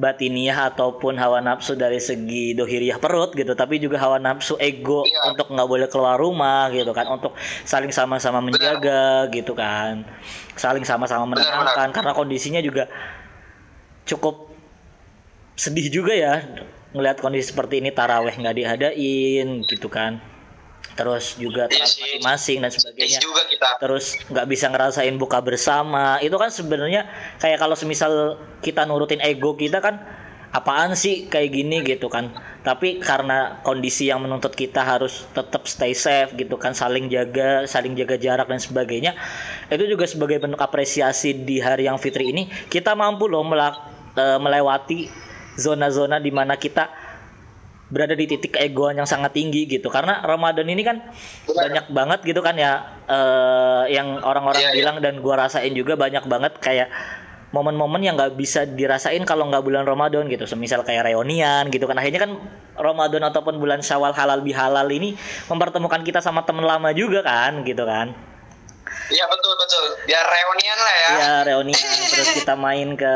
batiniah 0.01 0.73
ataupun 0.73 1.19
hawa 1.19 1.45
nafsu 1.45 1.77
dari 1.77 2.01
segi 2.01 2.57
dohiriah 2.57 2.97
perut 2.97 3.37
gitu 3.37 3.53
tapi 3.53 3.77
juga 3.77 4.01
hawa 4.01 4.17
nafsu 4.17 4.57
ego 4.57 5.05
Iya. 5.05 5.35
untuk 5.35 5.53
nggak 5.53 5.69
boleh 5.69 5.89
keluar 5.93 6.17
rumah 6.17 6.73
gitu 6.73 6.89
kan 6.97 7.05
untuk 7.05 7.37
saling 7.69 7.93
sama-sama 7.93 8.41
menjaga 8.41 9.29
gitu 9.29 9.53
kan 9.53 10.01
saling 10.57 10.89
sama-sama 10.89 11.29
Benar, 11.29 11.45
menenangkan 11.45 11.89
karena 11.93 12.13
kondisinya 12.17 12.65
juga 12.65 12.89
cukup 14.11 14.51
sedih 15.55 15.87
juga 15.93 16.13
ya 16.13 16.35
ngelihat 16.91 17.23
kondisi 17.23 17.55
seperti 17.55 17.79
ini 17.79 17.95
taraweh 17.95 18.35
nggak 18.35 18.57
diadain 18.57 19.63
gitu 19.65 19.87
kan. 19.87 20.19
Terus 20.91 21.39
juga 21.39 21.71
Iya 21.71 21.87
masing-masing 21.87 22.59
dan 22.61 22.71
Sedih 22.75 22.83
sebagainya. 22.93 23.21
juga 23.23 23.43
kita. 23.47 23.69
terus 23.79 24.19
nggak 24.27 24.47
bisa 24.51 24.67
ngerasain 24.69 25.15
buka 25.17 25.39
bersama. 25.39 26.19
Itu 26.19 26.35
kan 26.35 26.51
sebenarnya 26.51 27.07
kayak 27.39 27.63
kalau 27.63 27.79
semisal 27.79 28.37
kita 28.61 28.85
nurutin 28.85 29.23
ego 29.23 29.55
kita 29.55 29.79
kan 29.79 30.03
apaan 30.51 30.99
sih 30.99 31.31
kayak 31.31 31.55
gini 31.55 31.87
gitu 31.87 32.11
kan. 32.11 32.35
Tapi 32.61 32.99
karena 32.99 33.63
kondisi 33.63 34.11
yang 34.11 34.21
menuntut 34.21 34.51
kita 34.53 34.83
harus 34.83 35.31
tetap 35.31 35.71
stay 35.71 35.95
safe 35.95 36.35
gitu 36.35 36.59
kan 36.59 36.75
saling 36.75 37.07
jaga 37.07 37.65
saling 37.65 37.95
jaga 37.95 38.19
jarak 38.19 38.51
dan 38.51 38.59
sebagainya 38.59 39.15
itu 39.71 39.87
juga 39.87 40.05
sebagai 40.11 40.43
bentuk 40.43 40.59
apresiasi 40.59 41.33
di 41.33 41.63
hari 41.63 41.87
yang 41.87 41.97
fitri 41.97 42.35
ini 42.35 42.51
kita 42.67 42.99
mampu 42.99 43.31
loh 43.31 43.47
melak- 43.47 44.00
eh, 44.15 44.39
melewati 44.39 45.11
zona-zona 45.55 46.19
di 46.19 46.31
mana 46.31 46.57
kita 46.57 46.89
berada 47.91 48.15
di 48.15 48.31
titik 48.31 48.55
keegoan 48.55 49.03
yang 49.03 49.09
sangat 49.11 49.35
tinggi 49.35 49.67
gitu 49.67 49.91
karena 49.91 50.23
Ramadan 50.23 50.63
ini 50.71 50.87
kan 50.87 51.03
banyak 51.51 51.91
banget 51.91 52.23
gitu 52.23 52.39
kan 52.39 52.55
ya 52.55 52.87
eh, 53.11 53.91
yang 53.91 54.23
orang-orang 54.23 54.63
Iya, 54.63 54.71
iya. 54.71 54.79
bilang 54.79 54.97
dan 55.03 55.19
gua 55.19 55.47
rasain 55.47 55.75
juga 55.75 55.99
banyak 55.99 56.23
banget 56.31 56.55
kayak 56.63 56.87
momen-momen 57.51 57.99
yang 57.99 58.15
nggak 58.15 58.39
bisa 58.39 58.63
dirasain 58.63 59.27
kalau 59.27 59.51
nggak 59.51 59.67
bulan 59.67 59.83
Ramadan 59.83 60.31
gitu 60.31 60.47
semisal 60.47 60.87
kayak 60.87 61.11
reunian 61.11 61.67
gitu 61.75 61.91
kan 61.91 61.99
akhirnya 61.99 62.31
kan 62.31 62.33
Ramadan 62.79 63.27
ataupun 63.27 63.59
bulan 63.59 63.83
Syawal 63.83 64.15
halal 64.15 64.47
bihalal 64.47 64.87
ini 64.87 65.19
mempertemukan 65.51 66.07
kita 66.07 66.23
sama 66.23 66.47
temen 66.47 66.63
lama 66.63 66.95
juga 66.95 67.27
kan 67.27 67.67
gitu 67.67 67.83
kan 67.83 68.15
Iya 69.11 69.27
betul 69.27 69.55
betul. 69.59 69.85
Biar 70.07 70.23
reunian 70.23 70.79
lah 70.79 70.95
ya. 70.95 71.11
ya 71.11 71.35
reunian 71.51 71.91
terus 72.15 72.31
kita 72.31 72.55
main 72.55 72.95
ke 72.95 73.15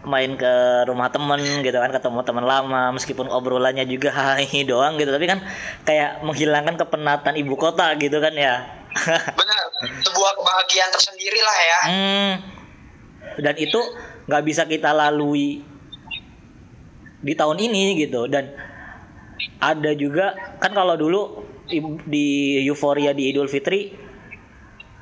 main 0.00 0.32
ke 0.32 0.54
rumah 0.88 1.12
temen 1.12 1.40
gitu 1.60 1.76
kan 1.76 1.92
ketemu 1.92 2.24
teman 2.24 2.44
lama 2.48 2.88
meskipun 2.96 3.28
obrolannya 3.28 3.84
juga 3.84 4.10
hai 4.40 4.48
doang 4.64 4.96
gitu 4.96 5.12
tapi 5.12 5.28
kan 5.28 5.44
kayak 5.84 6.24
menghilangkan 6.24 6.80
kepenatan 6.80 7.36
ibu 7.36 7.54
kota 7.56 7.92
gitu 8.00 8.16
kan 8.16 8.32
ya 8.32 8.64
Benar. 9.38 9.62
sebuah 10.02 10.30
kebahagiaan 10.40 10.90
tersendiri 10.90 11.40
lah 11.40 11.58
ya 11.58 11.80
Hmm. 11.80 12.34
Dan 13.40 13.54
itu 13.62 13.78
nggak 14.26 14.42
bisa 14.42 14.66
kita 14.66 14.90
lalui 14.90 15.62
di 17.20 17.32
tahun 17.36 17.60
ini 17.60 18.00
gitu 18.00 18.26
dan 18.26 18.50
ada 19.60 19.92
juga 19.94 20.34
kan 20.58 20.72
kalau 20.72 20.96
dulu 20.96 21.46
di 22.08 22.58
euforia 22.66 23.14
di 23.14 23.30
Idul 23.30 23.46
Fitri 23.46 23.94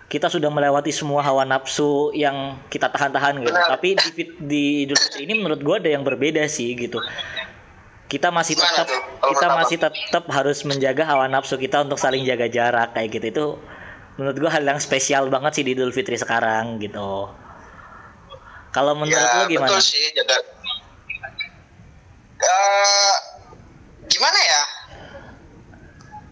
kita 0.09 0.33
sudah 0.33 0.49
melewati 0.49 0.89
semua 0.89 1.21
hawa 1.21 1.45
nafsu 1.45 2.11
yang 2.17 2.57
kita 2.73 2.89
tahan-tahan 2.89 3.45
gitu. 3.45 3.53
Benar. 3.53 3.77
Tapi 3.77 3.89
di, 4.17 4.25
di 4.41 4.63
Idul 4.89 4.97
Fitri 4.97 5.29
ini 5.29 5.37
menurut 5.37 5.61
gua 5.61 5.77
ada 5.77 5.93
yang 5.93 6.01
berbeda 6.01 6.49
sih 6.49 6.73
gitu. 6.73 6.97
Kita 8.09 8.33
masih 8.33 8.57
tetap 8.57 8.89
kita 9.21 9.47
masih 9.53 9.77
tetap 9.77 10.25
harus 10.33 10.65
menjaga 10.65 11.05
hawa 11.05 11.29
nafsu 11.29 11.61
kita 11.61 11.85
untuk 11.85 12.01
saling 12.01 12.25
jaga 12.25 12.49
jarak 12.49 12.97
kayak 12.97 13.21
gitu. 13.21 13.27
Itu 13.29 13.47
menurut 14.17 14.37
gua 14.41 14.51
hal 14.57 14.65
yang 14.65 14.81
spesial 14.81 15.29
banget 15.29 15.61
sih 15.61 15.65
di 15.69 15.77
Idul 15.77 15.93
Fitri 15.93 16.17
sekarang 16.17 16.81
gitu. 16.81 17.29
Kalau 18.73 18.97
menurut 18.97 19.13
ya 19.13 19.45
lu 19.45 19.53
gimana? 19.53 19.77
betul 19.77 19.85
sih 19.85 20.09
jaga 20.17 20.41
Eh, 22.39 23.15
gimana 24.07 24.39
ya 24.39 24.63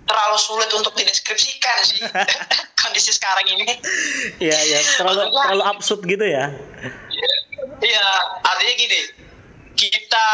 terlalu 0.07 0.39
sulit 0.39 0.71
untuk 0.71 0.95
dideskripsikan 0.95 1.79
sih 1.83 1.99
kondisi 2.97 3.13
sekarang 3.13 3.45
ini 3.45 3.69
Iya, 4.41 4.57
ya, 4.57 4.79
terlalu 4.97 5.29
Maksudnya- 5.29 5.45
terlalu 5.53 5.65
absurd 5.69 6.01
gitu 6.09 6.25
ya. 6.25 6.45
Iya, 7.77 8.07
artinya 8.41 8.73
gini, 8.73 9.01
kita 9.77 10.29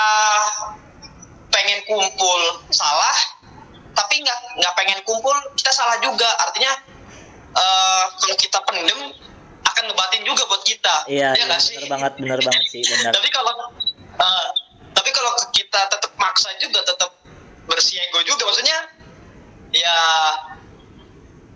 pengen 1.50 1.82
kumpul 1.82 2.40
salah, 2.70 3.18
tapi 3.98 4.22
nggak 4.22 4.38
nggak 4.62 4.74
pengen 4.78 4.98
kumpul 5.02 5.34
kita 5.58 5.74
salah 5.74 5.98
juga. 5.98 6.30
Artinya 6.38 6.70
eh, 7.50 8.04
kalau 8.14 8.36
kita 8.38 8.58
pendem 8.62 9.10
akan 9.66 9.82
ngebatin 9.90 10.22
juga 10.22 10.46
buat 10.46 10.62
kita. 10.62 11.10
Iya, 11.10 11.34
Iya 11.34 11.42
iya, 11.42 11.44
nggak 11.50 11.60
sih? 11.60 11.74
bener 11.76 11.90
banget, 11.90 12.12
bener 12.16 12.38
banget 12.40 12.64
sih, 12.70 12.82
bener. 12.86 13.10
tapi 13.10 13.26
kalau 13.28 13.52
eh, 14.22 14.48
tapi 14.94 15.10
kalau 15.10 15.34
kita 15.50 15.80
tetap 15.90 16.14
maksa 16.14 16.54
juga, 16.62 16.78
tetap 16.86 17.10
bersiego 17.66 18.22
juga, 18.22 18.46
maksudnya 18.46 18.78
ya 19.74 19.98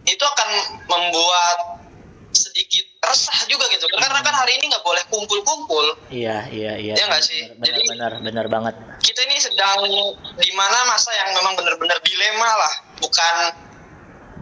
itu 0.07 0.25
akan 0.25 0.49
membuat 0.87 1.59
sedikit 2.31 2.85
resah 3.01 3.39
juga 3.47 3.65
gitu. 3.71 3.87
Karena 3.89 4.21
kan 4.21 4.35
hari 4.35 4.59
ini 4.59 4.69
nggak 4.69 4.83
boleh 4.83 5.03
kumpul-kumpul. 5.09 5.87
Iya, 6.11 6.47
iya, 6.51 6.73
iya. 6.77 6.95
Iya 6.95 7.05
nggak 7.07 7.23
sih? 7.23 7.43
Bener, 7.57 7.75
Jadi- 7.75 7.89
bener, 7.89 8.13
bener 8.21 8.47
banget. 8.47 8.75
kita 9.01 9.23
ini 9.23 9.39
sedang 9.39 9.79
di 10.37 10.51
mana 10.53 10.79
masa 10.85 11.15
yang 11.15 11.31
memang 11.33 11.55
benar-benar 11.55 11.97
dilema 12.03 12.51
lah, 12.59 12.73
bukan 12.99 13.35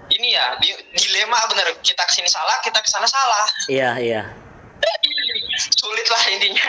ini 0.09 0.33
ya 0.33 0.57
di- 0.57 0.81
dilema 0.97 1.37
bener 1.47 1.69
kita 1.81 2.01
ke 2.01 2.13
sini 2.13 2.27
salah, 2.27 2.57
kita 2.61 2.81
ke 2.81 2.89
sana 2.89 3.05
salah, 3.05 3.45
Iya, 3.69 3.91
iya. 4.01 4.23
sulit 5.81 6.07
lah 6.09 6.23
intinya. 6.33 6.69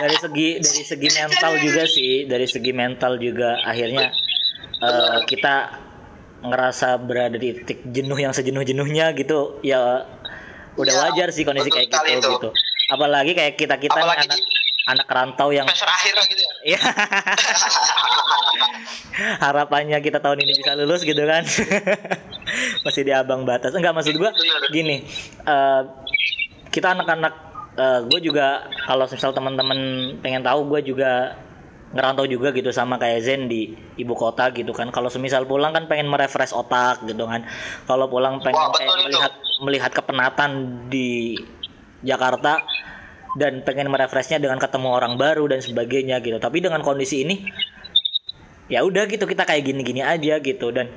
Dari 0.00 0.16
segi 0.18 0.48
dari 0.58 0.82
segi 0.84 1.08
mental 1.14 1.52
juga 1.56 1.82
sih, 1.86 2.12
dari 2.26 2.46
segi 2.46 2.72
mental 2.74 3.12
juga 3.16 3.58
akhirnya 3.62 4.10
eh, 4.80 5.18
kita 5.24 5.54
ngerasa 6.40 6.96
berada 6.98 7.34
di 7.34 7.52
titik 7.54 7.84
jenuh 7.86 8.16
yang 8.16 8.32
sejenuh-jenuhnya 8.32 9.12
gitu. 9.14 9.60
Ya 9.60 10.06
udah 10.74 10.92
Iya, 10.92 11.02
wajar 11.06 11.28
sih 11.30 11.44
kondisi 11.44 11.68
kayak 11.68 11.88
gitu 11.88 12.06
itu. 12.08 12.28
gitu. 12.30 12.48
Apalagi 12.88 13.32
kayak 13.32 13.54
kita-kita 13.54 13.92
nih 13.92 14.02
Apalagi 14.02 14.26
anak 14.26 14.38
di- 14.38 14.58
anak 14.82 15.06
rantau 15.06 15.48
yang 15.50 15.68
akhir 15.68 16.14
lah 16.14 16.26
gitu 16.26 16.42
ya. 16.42 16.54
Iya. 16.66 16.80
Harapannya 19.38 19.98
kita 20.00 20.18
tahun 20.18 20.40
ini 20.40 20.52
bisa 20.56 20.72
lulus 20.74 21.02
gitu 21.02 21.22
kan. 21.22 21.44
Masih 22.84 23.02
di 23.02 23.12
abang 23.12 23.44
batas. 23.44 23.70
Enggak 23.70 23.92
maksud 23.92 24.16
gua 24.16 24.32
gini. 24.68 25.04
eh, 25.44 25.82
kita 26.70 26.94
anak-anak 26.94 27.34
gue 27.80 28.20
juga 28.20 28.60
kalau 28.84 29.08
misal 29.08 29.32
teman-teman 29.32 29.78
pengen 30.20 30.44
tahu 30.44 30.68
gue 30.68 30.80
juga 30.84 31.32
ngerantau 31.90 32.22
juga 32.30 32.54
gitu 32.54 32.70
sama 32.70 33.02
kayak 33.02 33.20
Zen 33.26 33.50
di 33.50 33.74
ibu 33.98 34.14
kota 34.14 34.54
gitu 34.54 34.70
kan. 34.70 34.94
Kalau 34.94 35.10
semisal 35.10 35.42
pulang 35.46 35.74
kan 35.74 35.90
pengen 35.90 36.06
merefresh 36.06 36.54
otak 36.54 37.02
gitu 37.02 37.26
kan. 37.26 37.42
Kalau 37.86 38.06
pulang 38.06 38.38
pengen 38.38 38.62
Wah, 38.62 38.70
kayak 38.70 38.90
itu. 38.94 39.02
melihat 39.10 39.32
melihat 39.60 39.92
kepenatan 39.92 40.50
di 40.86 41.34
Jakarta 42.06 42.62
dan 43.34 43.62
pengen 43.66 43.90
merefreshnya 43.90 44.38
dengan 44.38 44.62
ketemu 44.62 44.88
orang 44.90 45.14
baru 45.18 45.50
dan 45.50 45.60
sebagainya 45.62 46.22
gitu. 46.22 46.38
Tapi 46.38 46.62
dengan 46.62 46.82
kondisi 46.86 47.26
ini 47.26 47.42
ya 48.70 48.86
udah 48.86 49.10
gitu 49.10 49.26
kita 49.26 49.42
kayak 49.42 49.66
gini-gini 49.66 50.06
aja 50.06 50.38
gitu. 50.38 50.70
Dan 50.70 50.94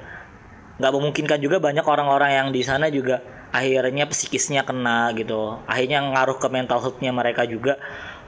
nggak 0.78 0.94
memungkinkan 0.94 1.42
juga 1.42 1.58
banyak 1.58 1.86
orang-orang 1.86 2.38
yang 2.38 2.48
di 2.54 2.62
sana 2.62 2.94
juga 2.94 3.22
akhirnya 3.50 4.06
psikisnya 4.06 4.62
kena 4.62 5.10
gitu. 5.18 5.58
Akhirnya 5.66 6.06
ngaruh 6.06 6.38
ke 6.38 6.48
mental 6.54 6.86
healthnya 6.86 7.10
mereka 7.10 7.50
juga. 7.50 7.82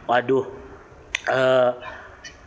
Waduh 0.09 0.65
eh 1.25 1.71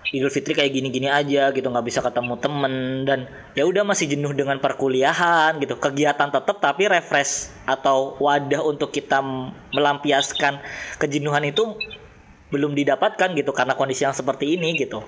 Idul 0.08 0.32
Fitri 0.32 0.56
kayak 0.56 0.72
gini-gini 0.72 1.12
aja 1.12 1.52
gitu 1.52 1.68
nggak 1.68 1.84
bisa 1.84 2.00
ketemu 2.00 2.40
temen 2.40 3.04
dan 3.04 3.28
ya 3.52 3.68
udah 3.68 3.84
masih 3.84 4.08
jenuh 4.08 4.32
dengan 4.32 4.56
perkuliahan 4.56 5.60
gitu 5.60 5.76
kegiatan 5.76 6.32
tetap 6.32 6.56
tapi 6.64 6.88
refresh 6.88 7.52
atau 7.68 8.16
wadah 8.16 8.64
untuk 8.64 8.88
kita 8.88 9.20
melampiaskan 9.76 10.64
kejenuhan 10.96 11.44
itu 11.44 11.76
belum 12.48 12.72
didapatkan 12.72 13.36
gitu 13.36 13.52
karena 13.52 13.76
kondisi 13.76 14.08
yang 14.08 14.16
seperti 14.16 14.56
ini 14.56 14.72
gitu 14.80 15.04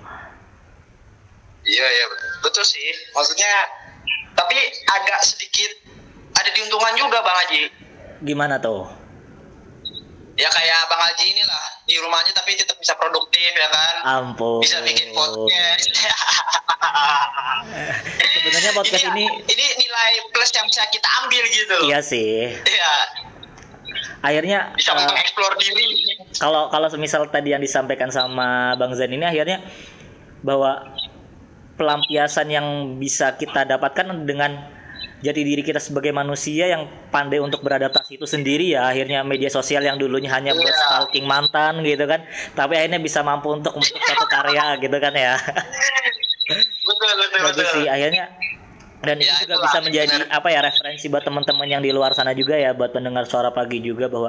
Iya 1.60 1.86
iya 1.86 2.06
betul 2.40 2.64
sih. 2.64 2.88
Maksudnya 3.12 3.52
tapi 4.32 4.56
agak 4.88 5.20
sedikit 5.20 5.70
ada 6.32 6.48
diuntungan 6.56 6.94
juga 6.96 7.20
Bang 7.20 7.36
Haji. 7.36 7.62
gimana 8.20 8.60
tuh 8.60 8.84
Ya 10.40 10.48
kayak 10.48 10.88
Bang 10.88 10.96
Haji 10.98 11.24
inilah 11.30 11.64
di 11.84 11.94
rumahnya 11.96 12.32
tapi 12.32 12.56
tetap 12.56 12.74
bisa 12.74 12.96
produktif 12.96 13.52
ya 13.52 13.68
kan. 13.68 13.94
ampun 14.24 14.60
Bisa 14.60 14.80
bikin 14.80 15.12
podcast. 15.12 15.84
Sebenarnya 18.32 18.72
podcast 18.72 19.04
ini- 19.06 19.28
ini 19.44 19.64
nilai 19.76 20.12
plus 20.30 20.50
yang 20.50 20.64
bisa 20.64 20.82
kita 20.88 21.08
ambil 21.20 21.44
gitu 21.46 21.76
iya 21.84 22.00
sih 22.00 22.48
Iya, 22.56 22.92
akhirnya 24.22 24.58
bisa 24.72 24.92
eh, 24.92 24.96
mengeksplor 24.98 25.52
diri. 25.56 26.16
kalau 26.34 26.68
kalau 26.68 26.88
semisal 26.88 27.28
tadi 27.28 27.52
yang 27.52 27.60
disampaikan 27.60 28.08
sama 28.08 28.72
Bang 28.74 28.92
Zen 28.92 29.12
ini 29.12 29.22
akhirnya 29.22 29.60
bahwa 30.40 30.88
pelampiasan 31.76 32.48
yang 32.48 32.66
bisa 32.96 33.36
kita 33.36 33.64
dapatkan 33.66 34.24
dengan 34.24 34.56
jadi 35.20 35.36
diri 35.36 35.60
kita 35.60 35.76
sebagai 35.76 36.10
manusia 36.10 36.64
yang 36.66 36.84
pandai 37.08 37.38
untuk 37.38 37.60
beradaptasi 37.60 38.16
itu 38.16 38.24
sendiri 38.24 38.72
ya 38.72 38.88
akhirnya 38.88 39.20
media 39.20 39.48
sosial 39.48 39.84
yang 39.84 39.96
dulunya 39.96 40.32
hanya 40.32 40.52
buat 40.52 40.64
Iya. 40.64 40.80
stalking 40.80 41.24
mantan 41.24 41.84
gitu 41.84 42.04
kan 42.04 42.24
tapi 42.52 42.76
akhirnya 42.76 42.98
bisa 42.98 43.20
mampu 43.20 43.52
untuk 43.52 43.76
membentuk 43.76 44.00
satu 44.02 44.26
karya 44.26 44.80
gitu 44.80 44.96
kan 44.96 45.12
ya 45.12 45.34
betul 46.86 47.12
betul 47.16 47.38
bagus 47.44 47.56
betul. 47.60 47.74
sih 47.80 47.86
akhirnya 47.86 48.24
dan 49.00 49.16
Ya, 49.16 49.32
itu 49.32 49.48
juga 49.48 49.54
itulah, 49.56 49.64
bisa 49.64 49.78
menjadi 49.80 50.16
benar. 50.20 50.36
apa 50.36 50.48
ya 50.52 50.60
referensi 50.60 51.06
buat 51.08 51.24
teman-teman 51.24 51.64
yang 51.64 51.80
di 51.80 51.88
luar 51.88 52.12
sana 52.12 52.36
juga 52.36 52.52
ya 52.56 52.76
buat 52.76 52.92
pendengar 52.92 53.24
suara 53.24 53.48
pagi 53.48 53.80
juga 53.80 54.12
bahwa 54.12 54.28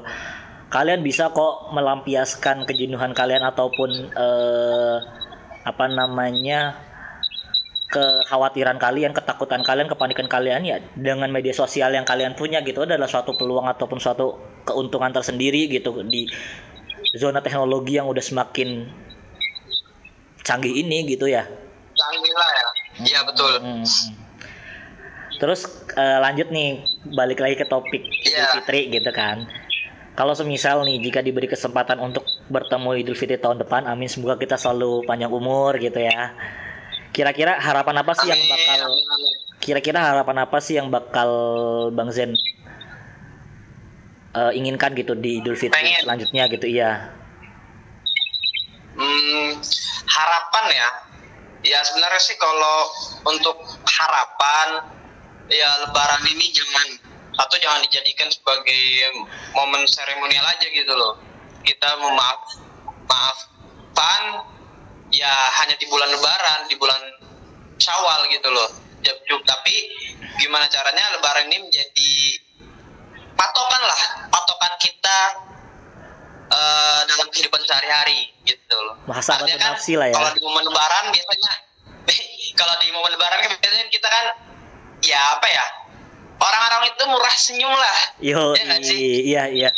kalian 0.71 1.03
bisa 1.03 1.27
kok 1.27 1.75
melampiaskan 1.75 2.63
kejenuhan 2.63 3.11
kalian 3.11 3.43
ataupun 3.43 3.89
eh, 4.11 4.97
apa 5.61 5.85
namanya 5.91 6.79
kekhawatiran 7.91 8.79
kalian, 8.79 9.11
ketakutan 9.11 9.61
kalian, 9.67 9.91
kepanikan 9.91 10.31
kalian 10.31 10.63
ya 10.63 10.79
dengan 10.95 11.27
media 11.27 11.51
sosial 11.51 11.91
yang 11.91 12.07
kalian 12.07 12.39
punya 12.39 12.63
gitu 12.63 12.87
adalah 12.87 13.05
suatu 13.05 13.35
peluang 13.35 13.67
ataupun 13.67 13.99
suatu 13.99 14.39
keuntungan 14.63 15.11
tersendiri 15.11 15.67
gitu 15.67 15.99
di 16.07 16.23
zona 17.19 17.43
teknologi 17.43 17.99
yang 17.99 18.07
udah 18.07 18.23
semakin 18.23 18.87
canggih 20.47 20.71
ini 20.71 21.03
gitu 21.11 21.27
ya. 21.27 21.43
Canggih 21.91 22.33
lah 22.33 22.49
ya. 22.55 22.67
Iya 23.03 23.19
betul. 23.27 23.51
Hmm. 23.59 23.83
Terus 25.35 25.67
eh, 25.99 26.19
lanjut 26.23 26.47
nih 26.47 26.85
balik 27.11 27.43
lagi 27.43 27.59
ke 27.59 27.67
topik 27.67 28.07
Idul 28.07 28.31
Iya. 28.31 28.55
Fitri 28.55 28.81
gitu 28.87 29.11
kan. 29.11 29.43
Kalau 30.15 30.35
semisal 30.35 30.83
nih 30.87 30.99
jika 31.03 31.19
diberi 31.23 31.47
kesempatan 31.47 31.99
untuk 31.99 32.23
bertemu 32.47 33.03
Idul 33.03 33.17
Fitri 33.19 33.35
tahun 33.35 33.63
depan, 33.63 33.87
amin 33.87 34.07
semoga 34.07 34.39
kita 34.39 34.55
selalu 34.55 35.03
panjang 35.03 35.31
umur 35.31 35.75
gitu 35.81 35.99
ya. 35.99 36.31
Kira-kira 37.21 37.61
harapan 37.61 38.01
apa 38.01 38.17
sih 38.17 38.33
yang 38.33 38.41
bakal 38.49 38.97
amin, 38.97 39.05
amin. 39.05 39.33
kira-kira 39.61 40.01
harapan 40.01 40.37
apa 40.41 40.57
sih 40.57 40.73
yang 40.73 40.89
bakal 40.89 41.29
Bang 41.93 42.09
Zen 42.09 42.33
eh, 44.33 44.51
inginkan 44.57 44.97
gitu 44.97 45.13
di 45.13 45.37
Idul 45.37 45.53
Fitri 45.53 45.77
Pengen. 45.85 46.01
selanjutnya 46.01 46.49
gitu 46.49 46.65
iya. 46.65 47.13
Hmm, 48.97 49.53
harapan 50.09 50.65
ya. 50.73 50.89
Ya 51.61 51.79
sebenarnya 51.85 52.21
sih 52.25 52.33
kalau 52.41 52.89
untuk 53.29 53.69
harapan 53.85 54.81
ya 55.45 55.69
lebaran 55.85 56.25
ini 56.25 56.49
jangan 56.49 56.87
satu 57.37 57.53
jangan 57.61 57.85
dijadikan 57.85 58.33
sebagai 58.33 58.81
momen 59.53 59.85
seremonial 59.85 60.49
aja 60.57 60.65
gitu 60.73 60.89
loh. 60.89 61.21
Kita 61.61 62.01
memaaf 62.01 62.41
maafkan 63.05 64.21
ya 65.11 65.31
hanya 65.61 65.75
di 65.75 65.85
bulan 65.91 66.09
lebaran 66.09 66.59
di 66.71 66.75
bulan 66.79 66.99
syawal 67.77 68.27
gitu 68.31 68.49
loh. 68.51 68.69
Ya, 69.01 69.17
tapi 69.43 69.75
gimana 70.37 70.69
caranya 70.69 71.17
lebaran 71.17 71.49
ini 71.49 71.65
menjadi 71.65 72.13
patokan 73.33 73.81
lah 73.81 74.01
patokan 74.29 74.73
kita 74.77 75.19
uh, 76.53 77.01
dalam 77.09 77.27
kehidupan 77.33 77.61
sehari-hari 77.65 78.29
gitu 78.45 78.77
loh. 78.77 79.01
Bahasa 79.09 79.41
Artinya 79.41 79.57
kan, 79.57 79.75
lah 79.77 80.07
ya. 80.07 80.15
kalau 80.15 80.31
di 80.37 80.41
momen 80.45 80.63
lebaran 80.69 81.03
biasanya 81.09 81.51
kalau 82.59 82.75
di 82.79 82.87
momen 82.93 83.11
lebaran 83.17 83.37
kan 83.41 83.51
biasanya 83.57 83.85
kita 83.89 84.07
kan 84.07 84.25
ya 85.01 85.19
apa 85.33 85.47
ya 85.49 85.65
orang-orang 86.41 86.81
itu 86.93 87.03
murah 87.09 87.35
senyum 87.35 87.73
lah. 87.73 87.97
Yo, 88.21 88.43
ya 88.53 88.77
iya 88.77 89.43
iya. 89.49 89.69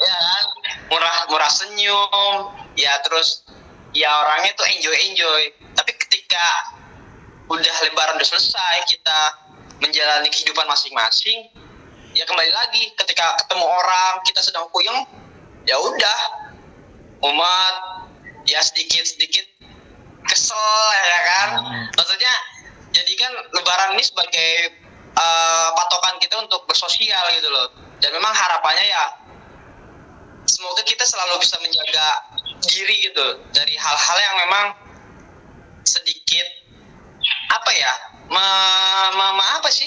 Ya 0.00 0.16
kan? 0.16 0.44
murah 0.92 1.16
murah 1.28 1.50
senyum. 1.52 2.36
Ya 2.76 2.96
terus 3.04 3.44
ya 3.96 4.10
orangnya 4.10 4.52
tuh 4.54 4.66
enjoy 4.68 4.96
enjoy. 5.12 5.42
Tapi 5.74 5.92
ketika 5.96 6.46
udah 7.50 7.76
lebaran 7.86 8.14
udah 8.14 8.28
selesai 8.28 8.86
kita 8.86 9.20
menjalani 9.82 10.28
kehidupan 10.30 10.68
masing-masing 10.70 11.50
ya 12.14 12.22
kembali 12.26 12.50
lagi 12.50 12.90
ketika 12.94 13.34
ketemu 13.42 13.66
orang 13.66 14.22
kita 14.26 14.38
sedang 14.42 14.66
puyeng 14.70 15.06
ya 15.66 15.78
udah 15.78 16.20
umat 17.26 17.74
ya 18.46 18.58
sedikit 18.62 19.02
sedikit 19.06 19.46
kesel 20.26 20.86
ya 20.94 21.20
kan 21.26 21.48
Hmm. 21.60 21.86
maksudnya 21.94 22.32
jadikan 22.94 23.30
lebaran 23.54 23.94
ini 23.98 24.04
sebagai 24.06 24.50
eh, 25.10 25.68
patokan 25.74 26.18
kita 26.22 26.38
untuk 26.38 26.66
bersosial 26.70 27.24
gitu 27.34 27.50
loh 27.50 27.66
dan 27.98 28.10
memang 28.14 28.30
harapannya 28.30 28.86
ya 28.86 29.04
semoga 30.50 30.82
kita 30.82 31.06
selalu 31.06 31.38
bisa 31.38 31.54
menjaga 31.62 32.06
diri 32.66 33.06
gitu 33.06 33.26
dari 33.54 33.74
hal-hal 33.78 34.18
yang 34.18 34.36
memang 34.46 34.64
sedikit 35.86 36.46
apa 37.54 37.70
ya 37.70 37.92
me, 38.26 38.46
me- 39.14 39.34
me- 39.38 39.50
apa 39.62 39.70
sih? 39.70 39.86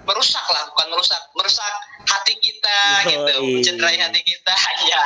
Merusak 0.00 0.42
lah 0.48 0.64
bukan 0.72 0.86
merusak 0.96 1.20
merusak 1.36 1.72
hati 2.08 2.34
kita 2.40 2.78
Yoi. 3.04 3.12
gitu 3.12 3.34
mencederai 3.60 3.98
hati 4.00 4.20
kita. 4.24 4.54
Ya 4.90 5.00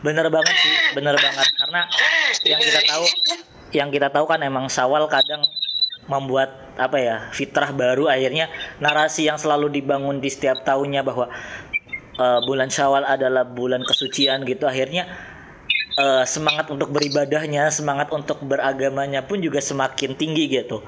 Bener 0.00 0.32
banget 0.32 0.54
sih, 0.56 0.72
bener 0.96 1.12
banget. 1.18 1.44
Karena 1.60 1.80
yang 2.46 2.60
kita 2.62 2.80
tahu 2.88 3.04
yang 3.70 3.88
kita 3.92 4.08
tahu 4.08 4.24
kan 4.24 4.40
emang 4.40 4.72
Sawal 4.72 5.04
kadang 5.12 5.44
membuat 6.08 6.72
apa 6.80 6.96
ya 6.96 7.16
fitrah 7.36 7.68
baru. 7.74 8.08
Akhirnya 8.08 8.48
narasi 8.80 9.28
yang 9.28 9.36
selalu 9.36 9.68
dibangun 9.68 10.18
di 10.22 10.32
setiap 10.32 10.64
tahunnya 10.64 11.04
bahwa 11.04 11.28
eh, 12.20 12.40
bulan 12.44 12.68
Syawal 12.68 13.08
adalah 13.08 13.48
bulan 13.48 13.80
kesucian 13.82 14.44
gitu. 14.44 14.68
Akhirnya 14.68 15.08
eh, 15.96 16.24
semangat 16.28 16.68
untuk 16.70 16.92
beribadahnya 16.92 17.72
semangat 17.72 18.12
untuk 18.12 18.38
beragamanya 18.44 19.24
pun 19.24 19.40
juga 19.40 19.58
semakin 19.64 20.14
tinggi 20.14 20.46
gitu. 20.52 20.84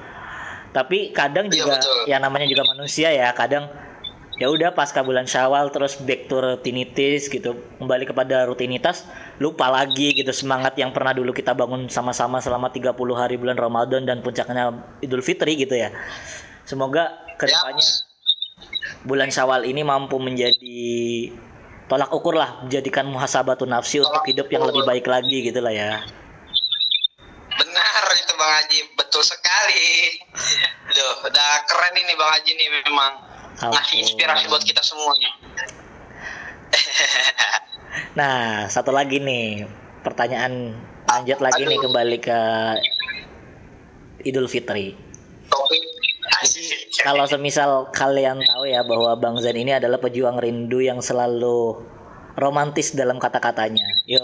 Tapi 0.73 1.13
kadang 1.13 1.49
Iya, 1.49 1.53
juga 1.65 1.73
betul. 1.77 1.97
ya 2.09 2.17
namanya 2.17 2.47
juga 2.49 2.63
manusia 2.65 3.13
ya 3.13 3.29
kadang 3.33 3.69
ya 4.41 4.49
udah 4.49 4.73
pasca 4.73 5.05
bulan 5.05 5.29
Syawal 5.29 5.69
terus 5.69 6.01
back 6.01 6.25
to 6.25 6.41
rutinitis 6.41 7.29
gitu 7.29 7.53
kembali 7.77 8.09
kepada 8.09 8.49
rutinitas 8.49 9.05
lupa 9.37 9.69
lagi 9.69 10.17
gitu 10.17 10.33
semangat 10.33 10.73
yang 10.81 10.89
pernah 10.89 11.13
dulu 11.13 11.29
kita 11.29 11.53
bangun 11.53 11.85
sama-sama 11.85 12.41
selama 12.41 12.73
30 12.73 12.97
hari 13.13 13.37
bulan 13.37 13.53
Ramadan 13.61 14.09
dan 14.09 14.25
puncaknya 14.25 14.73
Idul 15.05 15.21
Fitri 15.21 15.53
gitu 15.61 15.77
ya. 15.77 15.93
Semoga 16.65 17.13
ke 17.37 17.45
depannya 17.45 18.12
bulan 19.03 19.29
Syawal 19.29 19.67
ini 19.67 19.83
mampu 19.83 20.19
menjadi 20.19 21.31
tolak 21.91 22.09
ukur 22.15 22.39
lah 22.39 22.63
menjadikan 22.63 23.05
muhasabatun 23.07 23.69
nafsi 23.69 23.99
untuk 23.99 24.23
hidup 24.25 24.47
yang 24.49 24.63
lebih 24.63 24.87
baik 24.87 25.05
lagi 25.07 25.43
gitu 25.43 25.59
lah 25.59 25.71
ya. 25.75 25.99
Benar 27.53 28.03
itu 28.17 28.33
bang 28.33 28.51
Haji 28.63 28.79
betul 28.97 29.23
sekali. 29.23 30.17
Duh, 30.95 31.15
udah 31.27 31.51
keren 31.67 31.95
ini 31.99 32.13
bang 32.15 32.31
Haji 32.31 32.51
nih 32.55 32.67
memang. 32.83 33.13
Ngasih 33.53 33.97
inspirasi 34.01 34.49
buat 34.49 34.63
kita 34.65 34.81
semuanya. 34.81 35.31
Nah, 38.13 38.69
satu 38.69 38.93
lagi 38.93 39.21
nih 39.21 39.65
pertanyaan 40.05 40.73
lanjut 41.09 41.39
lagi 41.41 41.61
nih 41.65 41.77
Aduh. 41.77 41.83
kembali 41.89 42.17
ke 42.21 42.39
Idul 44.25 44.49
Fitri. 44.49 44.93
Kalau 47.03 47.27
semisal 47.27 47.91
kalian 47.91 48.39
tahu 48.47 48.63
ya 48.63 48.79
bahwa 48.87 49.11
Bang 49.19 49.35
Zen 49.43 49.59
ini 49.59 49.75
adalah 49.75 49.99
pejuang 49.99 50.39
rindu 50.39 50.79
yang 50.79 51.03
selalu 51.03 51.83
romantis 52.39 52.95
dalam 52.95 53.19
kata-katanya. 53.19 53.83
Yo, 54.07 54.23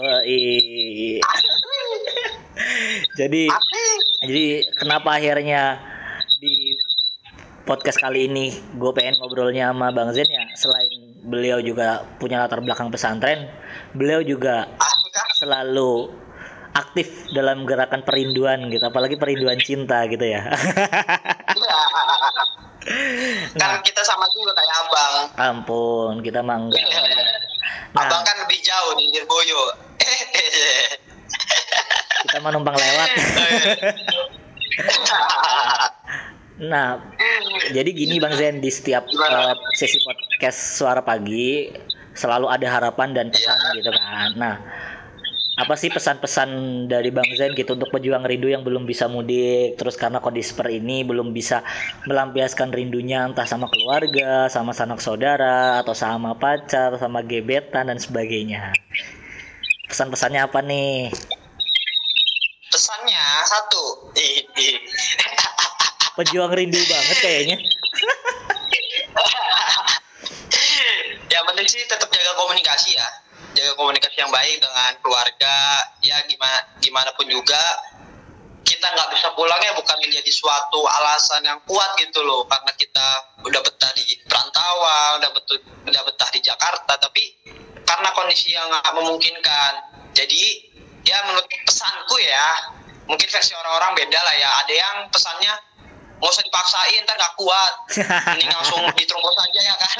jadi 3.20 3.52
jadi 4.24 4.44
kenapa 4.80 5.20
akhirnya 5.20 5.76
di 6.40 6.80
podcast 7.68 8.00
kali 8.00 8.32
ini 8.32 8.50
gue 8.80 8.92
pengen 8.96 9.20
ngobrolnya 9.20 9.70
sama 9.70 9.92
Bang 9.92 10.16
Zen 10.16 10.26
ya 10.26 10.48
selain 10.56 11.20
beliau 11.20 11.60
juga 11.60 12.08
punya 12.16 12.40
latar 12.40 12.64
belakang 12.64 12.88
pesantren, 12.88 13.52
beliau 13.92 14.24
juga 14.24 14.72
selalu 15.36 16.16
aktif 16.72 17.28
dalam 17.36 17.68
gerakan 17.68 18.00
perinduan 18.08 18.72
gitu, 18.72 18.82
apalagi 18.88 19.20
perinduan 19.20 19.60
cinta 19.60 20.06
gitu 20.08 20.24
ya. 20.24 20.48
Kan 23.54 23.80
kita 23.82 24.02
sama 24.02 24.26
juga 24.30 24.52
kayak 24.52 24.74
abang 24.82 25.14
Ampun, 25.36 26.14
kita 26.22 26.42
mangga. 26.42 26.78
Nah. 27.90 28.06
abang 28.06 28.22
kan 28.22 28.38
lebih 28.46 28.62
jauh 28.62 28.94
di 28.94 29.10
Nirboyo 29.10 29.74
Kita 32.22 32.38
mah 32.38 32.50
numpang 32.54 32.74
lewat. 32.74 33.10
Nah, 36.60 37.00
jadi 37.72 37.88
gini 37.88 38.20
Bang 38.20 38.36
Zen 38.36 38.60
di 38.60 38.68
setiap 38.68 39.08
uh, 39.08 39.56
sesi 39.72 39.96
podcast 40.04 40.76
suara 40.76 41.00
pagi 41.00 41.72
selalu 42.12 42.52
ada 42.52 42.66
harapan 42.68 43.16
dan 43.16 43.26
pesan 43.32 43.56
Iya. 43.56 43.72
gitu 43.80 43.90
kan. 43.90 44.28
Nah, 44.36 44.54
apa 45.60 45.76
sih 45.76 45.92
pesan-pesan 45.92 46.48
dari 46.88 47.12
Bang 47.12 47.28
Zen 47.36 47.52
gitu 47.52 47.76
untuk 47.76 47.92
pejuang 47.92 48.24
rindu 48.24 48.48
yang 48.48 48.64
belum 48.64 48.88
bisa 48.88 49.12
mudik 49.12 49.76
terus 49.76 50.00
karena 50.00 50.16
kondisi 50.16 50.56
seperti 50.56 50.80
ini 50.80 51.04
belum 51.04 51.36
bisa 51.36 51.60
melampiaskan 52.08 52.72
rindunya 52.72 53.28
entah 53.28 53.44
sama 53.44 53.68
keluarga, 53.68 54.48
sama 54.48 54.72
sanak 54.72 55.04
saudara 55.04 55.84
atau 55.84 55.92
sama 55.92 56.32
pacar, 56.40 56.96
sama 56.96 57.20
gebetan 57.20 57.92
dan 57.92 58.00
sebagainya. 58.00 58.72
Pesan-pesannya 59.84 60.40
apa 60.40 60.64
nih? 60.64 61.12
pesannya 62.70 63.24
satu. 63.44 63.84
Pejuang 66.16 66.56
rindu 66.56 66.80
banget 66.88 67.18
kayaknya. 67.20 67.60
yang 71.30 71.46
penting 71.46 71.68
sih 71.68 71.84
tetap 71.86 72.10
jaga 72.10 72.32
komunikasi 72.38 72.96
ya 72.96 73.06
jaga 73.60 73.76
komunikasi 73.76 74.16
yang 74.24 74.32
baik 74.32 74.56
dengan 74.56 74.92
keluarga 75.04 75.56
ya 76.00 76.16
gimana 76.24 76.58
gimana 76.80 77.12
pun 77.12 77.28
juga 77.28 77.60
kita 78.64 78.86
nggak 78.88 79.12
bisa 79.12 79.28
pulang 79.36 79.60
ya 79.60 79.76
bukan 79.76 79.96
menjadi 80.00 80.30
suatu 80.32 80.80
alasan 80.88 81.44
yang 81.44 81.60
kuat 81.68 81.92
gitu 82.00 82.24
loh 82.24 82.48
karena 82.48 82.72
kita 82.80 83.06
udah 83.44 83.60
betah 83.60 83.92
di 83.92 84.16
perantauan 84.24 85.20
udah 85.20 85.30
betul 85.36 85.60
udah 85.84 86.02
betah 86.08 86.30
di 86.32 86.40
Jakarta 86.40 86.96
tapi 86.96 87.36
karena 87.90 88.08
kondisi 88.14 88.54
yang 88.54 88.70
nggak 88.70 88.94
memungkinkan. 88.94 89.72
Jadi 90.14 90.42
ya 91.02 91.18
menurut 91.26 91.46
pesanku 91.66 92.16
ya 92.22 92.48
mungkin 93.10 93.26
versi 93.26 93.50
orang-orang 93.58 93.98
beda 93.98 94.20
lah 94.22 94.34
ya 94.38 94.48
ada 94.62 94.74
yang 94.74 94.96
pesannya 95.10 95.52
nggak 96.20 96.30
usah 96.30 96.44
dipaksain 96.46 97.02
ntar 97.02 97.18
nggak 97.18 97.34
kuat. 97.34 97.72
Mending 98.38 98.50
langsung 98.54 98.80
diterobos 98.94 99.36
aja 99.42 99.60
ya 99.60 99.74
kan 99.74 99.98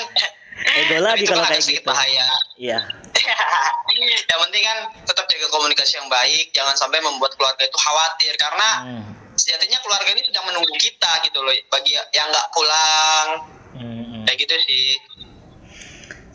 Ego 0.61 0.97
lagi 1.01 1.25
kalau 1.25 1.45
kayak 1.45 1.65
gitu. 1.65 1.83
bahaya 1.83 2.27
Iya. 2.57 2.79
yang 4.31 4.41
penting 4.49 4.63
kan 4.63 4.79
tetap 5.05 5.25
jaga 5.27 5.47
komunikasi 5.51 5.97
yang 5.97 6.09
baik 6.09 6.53
jangan 6.53 6.77
sampai 6.77 7.01
membuat 7.01 7.33
keluarga 7.35 7.65
itu 7.65 7.79
khawatir 7.79 8.33
karena 8.37 8.69
Hmm. 8.81 9.03
sejatinya 9.35 9.79
keluarga 9.81 10.11
ini 10.11 10.23
sedang 10.23 10.45
menunggu 10.47 10.75
kita 10.77 11.11
gitu 11.25 11.41
loh 11.41 11.53
bagi 11.69 11.97
yang 12.13 12.29
nggak 12.29 12.49
pulang 12.51 13.29
Hmm, 13.71 14.27
kayak 14.27 14.39
gitu 14.41 14.55
sih 14.67 14.89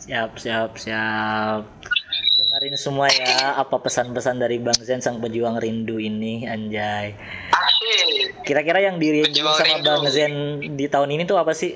Siap, 0.06 0.38
siap, 0.38 0.78
siap. 0.78 1.66
Dengerin 2.38 2.78
semua 2.78 3.10
ya 3.10 3.58
apa 3.58 3.74
pesan-pesan 3.74 4.38
dari 4.38 4.62
Bang 4.62 4.78
Zen 4.78 5.02
sang 5.02 5.18
pejuang 5.18 5.58
rindu 5.58 5.98
ini, 5.98 6.46
anjay. 6.46 7.10
Kira-kira 8.46 8.86
yang 8.86 9.02
Pejuang 9.02 9.58
sama 9.58 9.66
rindu. 9.66 9.82
Bang 9.82 10.04
Zen 10.06 10.34
di 10.78 10.86
tahun 10.86 11.10
ini 11.10 11.26
tuh 11.26 11.42
apa 11.42 11.50
sih? 11.50 11.74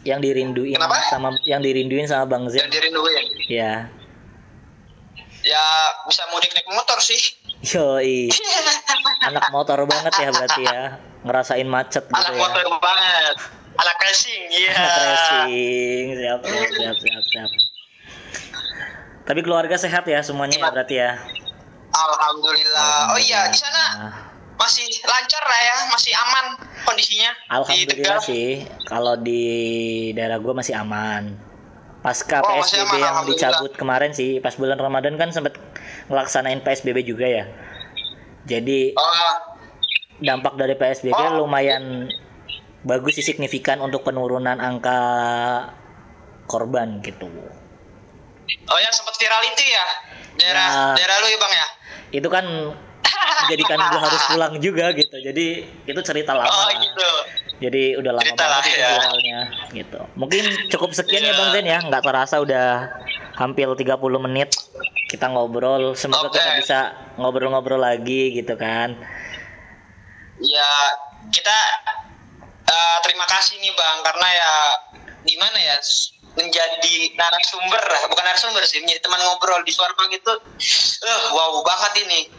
Yang 0.00 0.20
dirinduin 0.24 0.74
Kenapa? 0.74 0.98
sama 1.08 1.28
yang 1.42 1.60
dirinduin 1.60 2.04
sama 2.04 2.24
Bang 2.24 2.46
Zen. 2.46 2.60
yang 2.60 2.70
dirinduin 2.70 3.24
Ya. 3.46 3.90
ya 5.40 5.64
bisa 6.04 6.22
mudik 6.28 6.52
naik 6.52 6.68
motor 6.68 6.98
sih 6.98 7.18
Yoi. 7.66 8.30
Anak 9.26 9.50
motor 9.50 9.82
banget 9.82 10.14
ya 10.14 10.30
berarti 10.30 10.62
ya. 10.62 10.82
Ngerasain 11.20 11.66
macet 11.66 12.04
gitu 12.04 12.14
anak 12.14 12.30
ya. 12.30 12.38
motor 12.38 12.64
banget 12.78 13.34
anak 13.74 13.96
racing 14.00 14.42
iya 14.48 14.74
Anak 14.78 15.02
racing. 15.04 16.04
Siap, 16.14 16.40
siap, 16.40 16.68
siap, 16.70 16.96
siap, 16.96 17.24
siap. 17.24 17.50
Tapi 19.24 19.40
keluarga 19.40 19.74
sehat 19.74 20.02
ya 20.04 20.18
semuanya 20.20 20.56
ya 20.56 20.70
berarti 20.70 20.94
ya. 20.96 21.18
alhamdulillah 21.90 23.12
oh 23.12 23.18
iya 23.18 23.48
di 23.48 23.58
sana 23.58 23.84
Nah. 23.98 24.14
Masih 24.58 24.86
lancar 25.06 25.42
lah 25.46 25.60
ya 25.62 25.76
masih 25.94 26.12
aman 26.18 26.44
kondisinya. 26.82 27.30
Di 27.30 27.50
Alhamdulillah 27.54 28.20
sih, 28.20 28.66
kalau 28.84 29.14
di 29.14 29.42
daerah 30.12 30.38
gue 30.38 30.54
masih 30.54 30.74
aman. 30.74 31.46
pasca 31.98 32.38
Oh, 32.38 32.62
PSBB 32.62 32.94
aman, 32.94 33.02
yang 33.02 33.16
dicabut 33.26 33.74
kemarin 33.74 34.14
sih 34.14 34.38
pas 34.38 34.54
bulan 34.54 34.78
Ramadan 34.78 35.18
kan 35.18 35.34
sempat 35.34 35.58
ngelaksanain 36.06 36.62
PSBB 36.62 37.02
juga 37.02 37.26
ya. 37.26 37.44
Jadi 38.46 38.94
Oh, 38.94 39.34
dampak 40.22 40.54
dari 40.54 40.78
PSBB 40.78 41.10
Oh. 41.10 41.42
lumayan 41.42 42.06
bagus 42.86 43.18
sih 43.18 43.26
signifikan 43.26 43.82
untuk 43.82 44.06
penurunan 44.06 44.62
angka 44.62 45.00
korban 46.46 47.02
gitu. 47.02 47.26
Oh 48.70 48.78
yang 48.78 48.94
sempat 48.94 49.18
viral 49.18 49.42
itu 49.42 49.64
ya? 49.66 49.86
Daerah 50.38 50.68
Ya. 50.70 51.02
daerah 51.02 51.16
lu 51.18 51.26
ya 51.28 51.38
bang 51.42 51.52
ya? 51.52 51.66
Itu 52.14 52.28
kan 52.30 52.46
menjadikan 53.48 53.78
gue 53.80 54.00
harus 54.02 54.22
pulang 54.28 54.54
juga 54.58 54.86
gitu. 54.92 55.16
Jadi 55.16 55.46
itu 55.86 56.00
cerita 56.04 56.34
lama. 56.34 56.50
oh 56.50 56.68
gitu. 56.74 57.08
Jadi 57.58 57.98
udah 57.98 58.12
lama 58.14 58.26
Cerita 58.26 58.44
banget 58.46 58.64
ya. 58.78 58.90
viralnya 58.94 59.40
gitu. 59.74 60.00
Mungkin 60.14 60.44
cukup 60.70 60.90
sekian 60.94 61.22
ya 61.26 61.32
Iya. 61.34 61.38
bang 61.38 61.50
Zen 61.54 61.66
ya. 61.66 61.78
Nggak 61.82 62.02
terasa 62.06 62.36
udah 62.42 62.66
hampir 63.38 63.66
30 63.66 63.98
menit 64.22 64.50
kita 65.10 65.26
ngobrol. 65.30 65.94
Semoga 65.98 66.28
Oke. 66.30 66.38
kita 66.38 66.50
bisa 66.60 66.78
ngobrol-ngobrol 67.18 67.80
lagi 67.80 68.34
gitu 68.34 68.54
kan. 68.54 68.94
Ya 70.38 70.70
kita 71.34 71.58
eh, 72.68 72.98
terima 73.06 73.26
kasih 73.26 73.58
nih 73.58 73.72
bang. 73.74 73.96
Karena 74.06 74.28
ya 74.28 74.52
gimana 75.26 75.58
ya 75.58 75.76
menjadi 76.38 76.94
narasumber 77.18 77.82
lah. 77.82 78.02
Bukan 78.06 78.22
narasumber 78.22 78.62
sih 78.62 78.78
menjadi 78.78 79.02
teman 79.02 79.18
ngobrol 79.26 79.62
di 79.66 79.74
suara 79.74 79.90
itu 80.06 80.32
eh 81.02 81.20
wow 81.34 81.58
banget 81.66 82.06
ini 82.06 82.30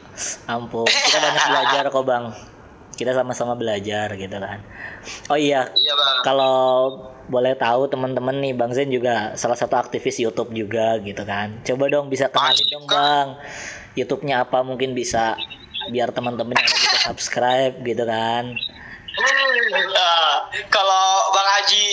ampun 0.47 0.88
kita 0.88 1.17
banyak 1.21 1.45
belajar 1.49 1.84
kok 1.89 2.05
bang 2.05 2.25
kita 2.95 3.12
sama-sama 3.15 3.55
belajar 3.55 4.12
gitu 4.19 4.38
kan 4.38 4.60
oh 5.32 5.39
iya 5.39 5.71
iya 5.75 5.93
bang 5.95 6.17
kalau 6.23 6.60
boleh 7.29 7.53
tahu 7.53 7.86
teman-teman 7.86 8.41
nih 8.41 8.58
Bang 8.58 8.73
Zen 8.73 8.89
juga 8.89 9.38
salah 9.38 9.53
satu 9.53 9.77
aktivis 9.77 10.17
YouTube 10.17 10.49
juga 10.49 10.97
gitu 10.97 11.21
kan. 11.21 11.62
Coba 11.62 11.86
dong 11.86 12.10
bisa 12.10 12.25
kenalin 12.25 12.65
dong. 12.73 12.86
Bang. 12.89 13.27
YouTube-nya 13.93 14.49
apa 14.49 14.65
mungkin 14.65 14.97
bisa 14.97 15.38
biar 15.93 16.10
teman-teman 16.10 16.58
yang 16.58 16.65
bisa 16.73 16.97
subscribe 17.05 17.77
gitu 17.86 18.01
kan. 18.01 18.49
Eh, 18.49 20.38
kalau 20.73 21.08
bang 21.38 21.49
Haji 21.53 21.86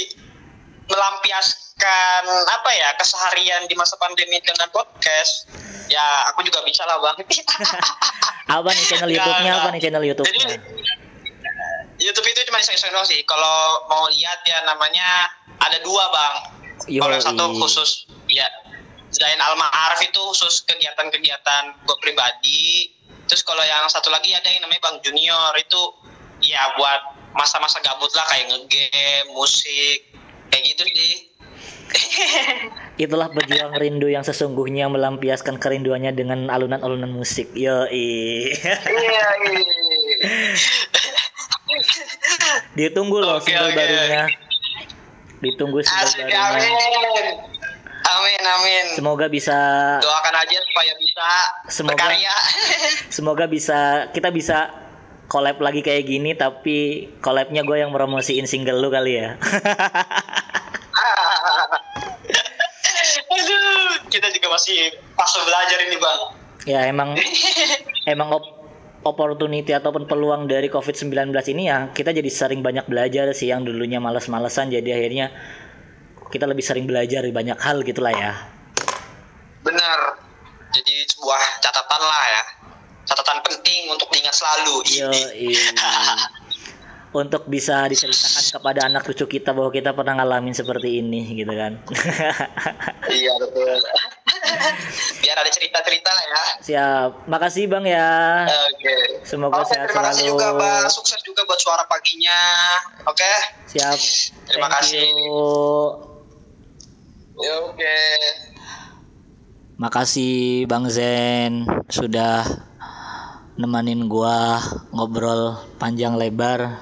melampiaskan 0.89 1.66
apa 1.85 2.71
ya 2.73 2.89
keseharian 2.97 3.69
di 3.69 3.77
masa 3.77 4.01
pandemi 4.01 4.41
dengan 4.41 4.73
podcast 4.73 5.45
ya 5.93 6.33
aku 6.33 6.41
juga 6.43 6.65
bisa 6.65 6.83
lah 6.89 6.99
bang. 7.05 7.21
Apa 8.57 8.71
nih 8.71 8.85
channel 8.87 9.11
YouTube-nya? 9.11 9.53
Apa 9.59 9.69
nih 9.75 9.81
channel 9.83 10.05
YouTube-nya? 10.07 10.57
YouTube 11.97 12.27
itu 12.29 12.41
cuma 12.49 12.63
iseng-iseng 12.63 12.93
doang 12.95 13.05
sih. 13.05 13.21
Kalau 13.27 13.85
mau 13.91 14.07
lihat 14.09 14.41
ya 14.47 14.65
namanya 14.65 15.29
ada 15.61 15.77
dua 15.83 16.05
bang. 16.09 16.35
Kalau 16.87 17.13
yang 17.13 17.25
satu 17.25 17.45
khusus 17.59 18.07
ya 18.31 18.47
Zain 19.11 19.41
Al 19.41 19.57
Ma'arif 19.59 20.01
itu 20.05 20.21
khusus 20.33 20.65
kegiatan-kegiatan 20.65 21.63
gue 21.85 21.97
pribadi. 22.01 22.93
Terus 23.27 23.43
kalau 23.43 23.65
yang 23.67 23.85
satu 23.91 24.09
lagi 24.09 24.31
ada 24.33 24.47
yang 24.47 24.63
namanya 24.63 24.83
Bang 24.87 24.97
Junior. 25.03 25.51
Itu 25.59 25.99
ya 26.41 26.73
buat 26.79 27.35
masa-masa 27.35 27.83
gabut 27.83 28.13
lah 28.17 28.25
kayak 28.33 28.49
ngegame 28.49 29.29
musik 29.35 30.09
kayak 30.49 30.73
gitu 30.73 30.83
sih 30.89 31.36
Itulah 33.05 33.29
pejuang 33.29 33.77
rindu 33.77 34.09
yang 34.09 34.23
sesungguhnya 34.23 34.89
melampiaskan 34.89 35.57
kerinduannya 35.57 36.13
dengan 36.13 36.49
alunan-alunan 36.49 37.11
musik. 37.11 37.53
Yo, 37.53 37.85
Ditunggu 42.75 43.19
loh 43.19 43.39
Oke, 43.39 43.51
single 43.51 43.69
oke. 43.69 43.77
barunya. 43.77 44.25
Ditunggu 45.39 45.79
single 45.83 46.05
asik 46.05 46.25
barunya. 46.25 46.73
amin 46.73 47.27
amin 48.07 48.41
amin 48.41 48.85
Semoga 48.95 49.27
bisa 49.27 49.59
doakan 49.99 50.35
aja 50.39 50.59
supaya 50.63 50.93
bisa 50.95 51.29
Semoga- 51.67 52.07
berkarya 52.07 52.35
semoga 53.17 53.45
bisa 53.45 53.79
kita 54.15 54.31
bisa 54.31 54.71
collab 55.27 55.59
lagi 55.59 55.83
kayak 55.83 56.07
gini 56.07 56.33
tapi 56.33 57.11
collabnya 57.19 57.67
gue 57.67 57.77
yang 57.77 57.91
promosiin 57.91 58.47
single 58.47 58.79
lu 58.79 58.89
kali 58.89 59.19
ya 59.19 59.35
Aduh, 63.37 64.09
kita 64.09 64.33
juga 64.33 64.49
masih 64.53 64.79
fase 65.13 65.39
belajar 65.45 65.79
ini 65.83 65.97
bang. 65.97 66.21
ya 66.67 66.81
emang 66.89 67.15
emang 68.13 68.29
op- 68.33 68.57
opportunity 69.05 69.71
ataupun 69.71 70.09
peluang 70.09 70.51
dari 70.51 70.67
covid-19 70.67 71.31
ini 71.55 71.71
ya 71.71 71.95
kita 71.95 72.11
jadi 72.11 72.27
sering 72.27 72.59
banyak 72.59 72.91
belajar 72.91 73.31
sih 73.31 73.53
yang 73.53 73.63
dulunya 73.63 74.03
males-malesan 74.03 74.67
jadi 74.69 74.99
akhirnya 74.99 75.31
kita 76.27 76.43
lebih 76.43 76.67
sering 76.67 76.91
belajar 76.91 77.23
di 77.23 77.31
banyak 77.31 77.55
hal 77.61 77.87
gitulah 77.87 78.11
ya 78.11 78.33
Benar. 79.63 79.99
Jadi 80.71 80.95
sebuah 81.11 81.43
catatan 81.59 82.03
lah 82.03 82.25
ya. 82.31 82.43
Catatan 83.03 83.43
penting 83.43 83.91
untuk 83.91 84.07
diingat 84.15 84.31
selalu. 84.31 84.79
Yo, 84.95 85.11
Ini. 85.11 85.59
untuk 87.17 87.47
bisa 87.47 87.85
diceritakan 87.85 88.45
kepada 88.53 88.81
anak 88.85 89.03
cucu 89.05 89.27
kita 89.33 89.51
bahwa 89.51 89.69
kita 89.69 89.91
pernah 89.91 90.15
ngalamin 90.17 90.53
seperti 90.53 91.01
ini 91.01 91.25
gitu 91.35 91.51
kan 91.51 91.81
iya 93.19 93.33
betul. 93.37 93.79
Biar 95.19 95.37
ada 95.37 95.51
cerita-cerita 95.51 96.07
lah 96.09 96.25
ya. 96.25 96.43
siap 96.61 97.11
makasih 97.27 97.67
bang 97.67 97.85
ya 97.89 98.11
Oke. 98.47 98.97
Semoga 99.23 99.59
Oke, 99.59 99.75
sehat 99.75 99.91
terima 99.91 100.07
kasih 100.07 100.23
selalu. 100.23 100.33
juga 100.33 100.49
bang. 100.55 100.85
Sukses 100.87 101.21
juga 101.21 101.41
buat 101.43 101.59
suara 101.59 101.83
paginya. 101.85 102.41
Oke. 103.05 103.33
siap 103.67 103.99
Terima 104.47 104.71
Thank 104.71 104.77
kasih. 104.87 105.03
you. 105.03 105.43
Ya, 107.37 107.55
Oke. 107.67 107.99
Makasih 109.77 110.37
Bang 110.65 110.87
Zen 110.87 111.67
sudah 111.89 112.47
nemenin 113.57 114.07
gua 114.07 114.63
ngobrol 114.89 115.59
panjang 115.77 116.15
lebar 116.15 116.81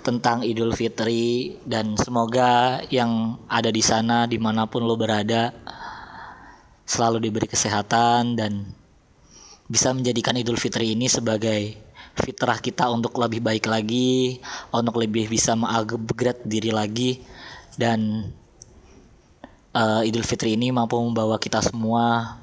tentang 0.00 0.40
Idul 0.42 0.72
Fitri 0.72 1.60
dan 1.68 1.94
semoga 2.00 2.80
yang 2.88 3.36
ada 3.46 3.68
di 3.68 3.84
sana 3.84 4.24
di 4.24 4.40
mana 4.40 4.64
pun 4.64 4.82
lo 4.84 4.96
berada 4.96 5.52
selalu 6.88 7.30
diberi 7.30 7.46
kesehatan 7.46 8.34
dan 8.34 8.66
bisa 9.70 9.94
menjadikan 9.94 10.34
Idul 10.34 10.58
Fitri 10.58 10.98
ini 10.98 11.06
sebagai 11.06 11.78
fitrah 12.18 12.58
kita 12.58 12.90
untuk 12.90 13.14
lebih 13.20 13.38
baik 13.38 13.70
lagi, 13.70 14.42
untuk 14.74 14.98
lebih 14.98 15.30
bisa 15.30 15.54
mengupgrade 15.54 16.42
diri 16.42 16.74
lagi. 16.74 17.22
Dan 17.78 18.26
eh, 19.70 20.08
Idul 20.10 20.26
Fitri 20.26 20.58
ini 20.58 20.74
mampu 20.74 20.98
membawa 20.98 21.38
kita 21.38 21.62
semua 21.62 22.39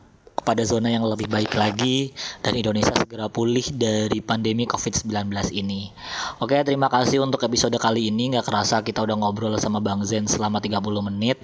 kepada 0.48 0.64
zona 0.64 0.88
yang 0.88 1.04
lebih 1.04 1.28
baik 1.28 1.60
lagi 1.60 2.16
dan 2.40 2.56
Indonesia 2.56 2.96
segera 2.96 3.28
pulih 3.28 3.68
dari 3.76 4.24
pandemi 4.24 4.64
COVID-19 4.64 5.28
ini. 5.52 5.92
Oke, 6.40 6.56
terima 6.64 6.88
kasih 6.88 7.20
untuk 7.20 7.44
episode 7.44 7.76
kali 7.76 8.08
ini. 8.08 8.32
Nggak 8.32 8.48
kerasa 8.48 8.80
kita 8.80 9.04
udah 9.04 9.20
ngobrol 9.20 9.60
sama 9.60 9.84
Bang 9.84 10.08
Zen 10.08 10.24
selama 10.24 10.64
30 10.64 10.80
menit. 11.12 11.44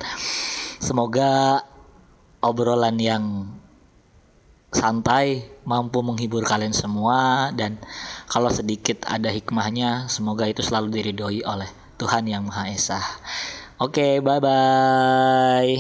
Semoga 0.80 1.60
obrolan 2.40 2.96
yang 2.96 3.52
santai 4.72 5.52
mampu 5.68 6.00
menghibur 6.00 6.48
kalian 6.48 6.72
semua 6.72 7.52
dan 7.52 7.84
kalau 8.32 8.48
sedikit 8.56 9.04
ada 9.04 9.28
hikmahnya 9.28 10.08
semoga 10.08 10.48
itu 10.48 10.64
selalu 10.64 11.04
diridhoi 11.04 11.44
oleh 11.44 11.68
Tuhan 12.00 12.24
yang 12.24 12.48
Maha 12.48 12.72
Esa. 12.72 13.04
Oke, 13.84 14.24
bye 14.24 14.40
bye. 14.40 15.76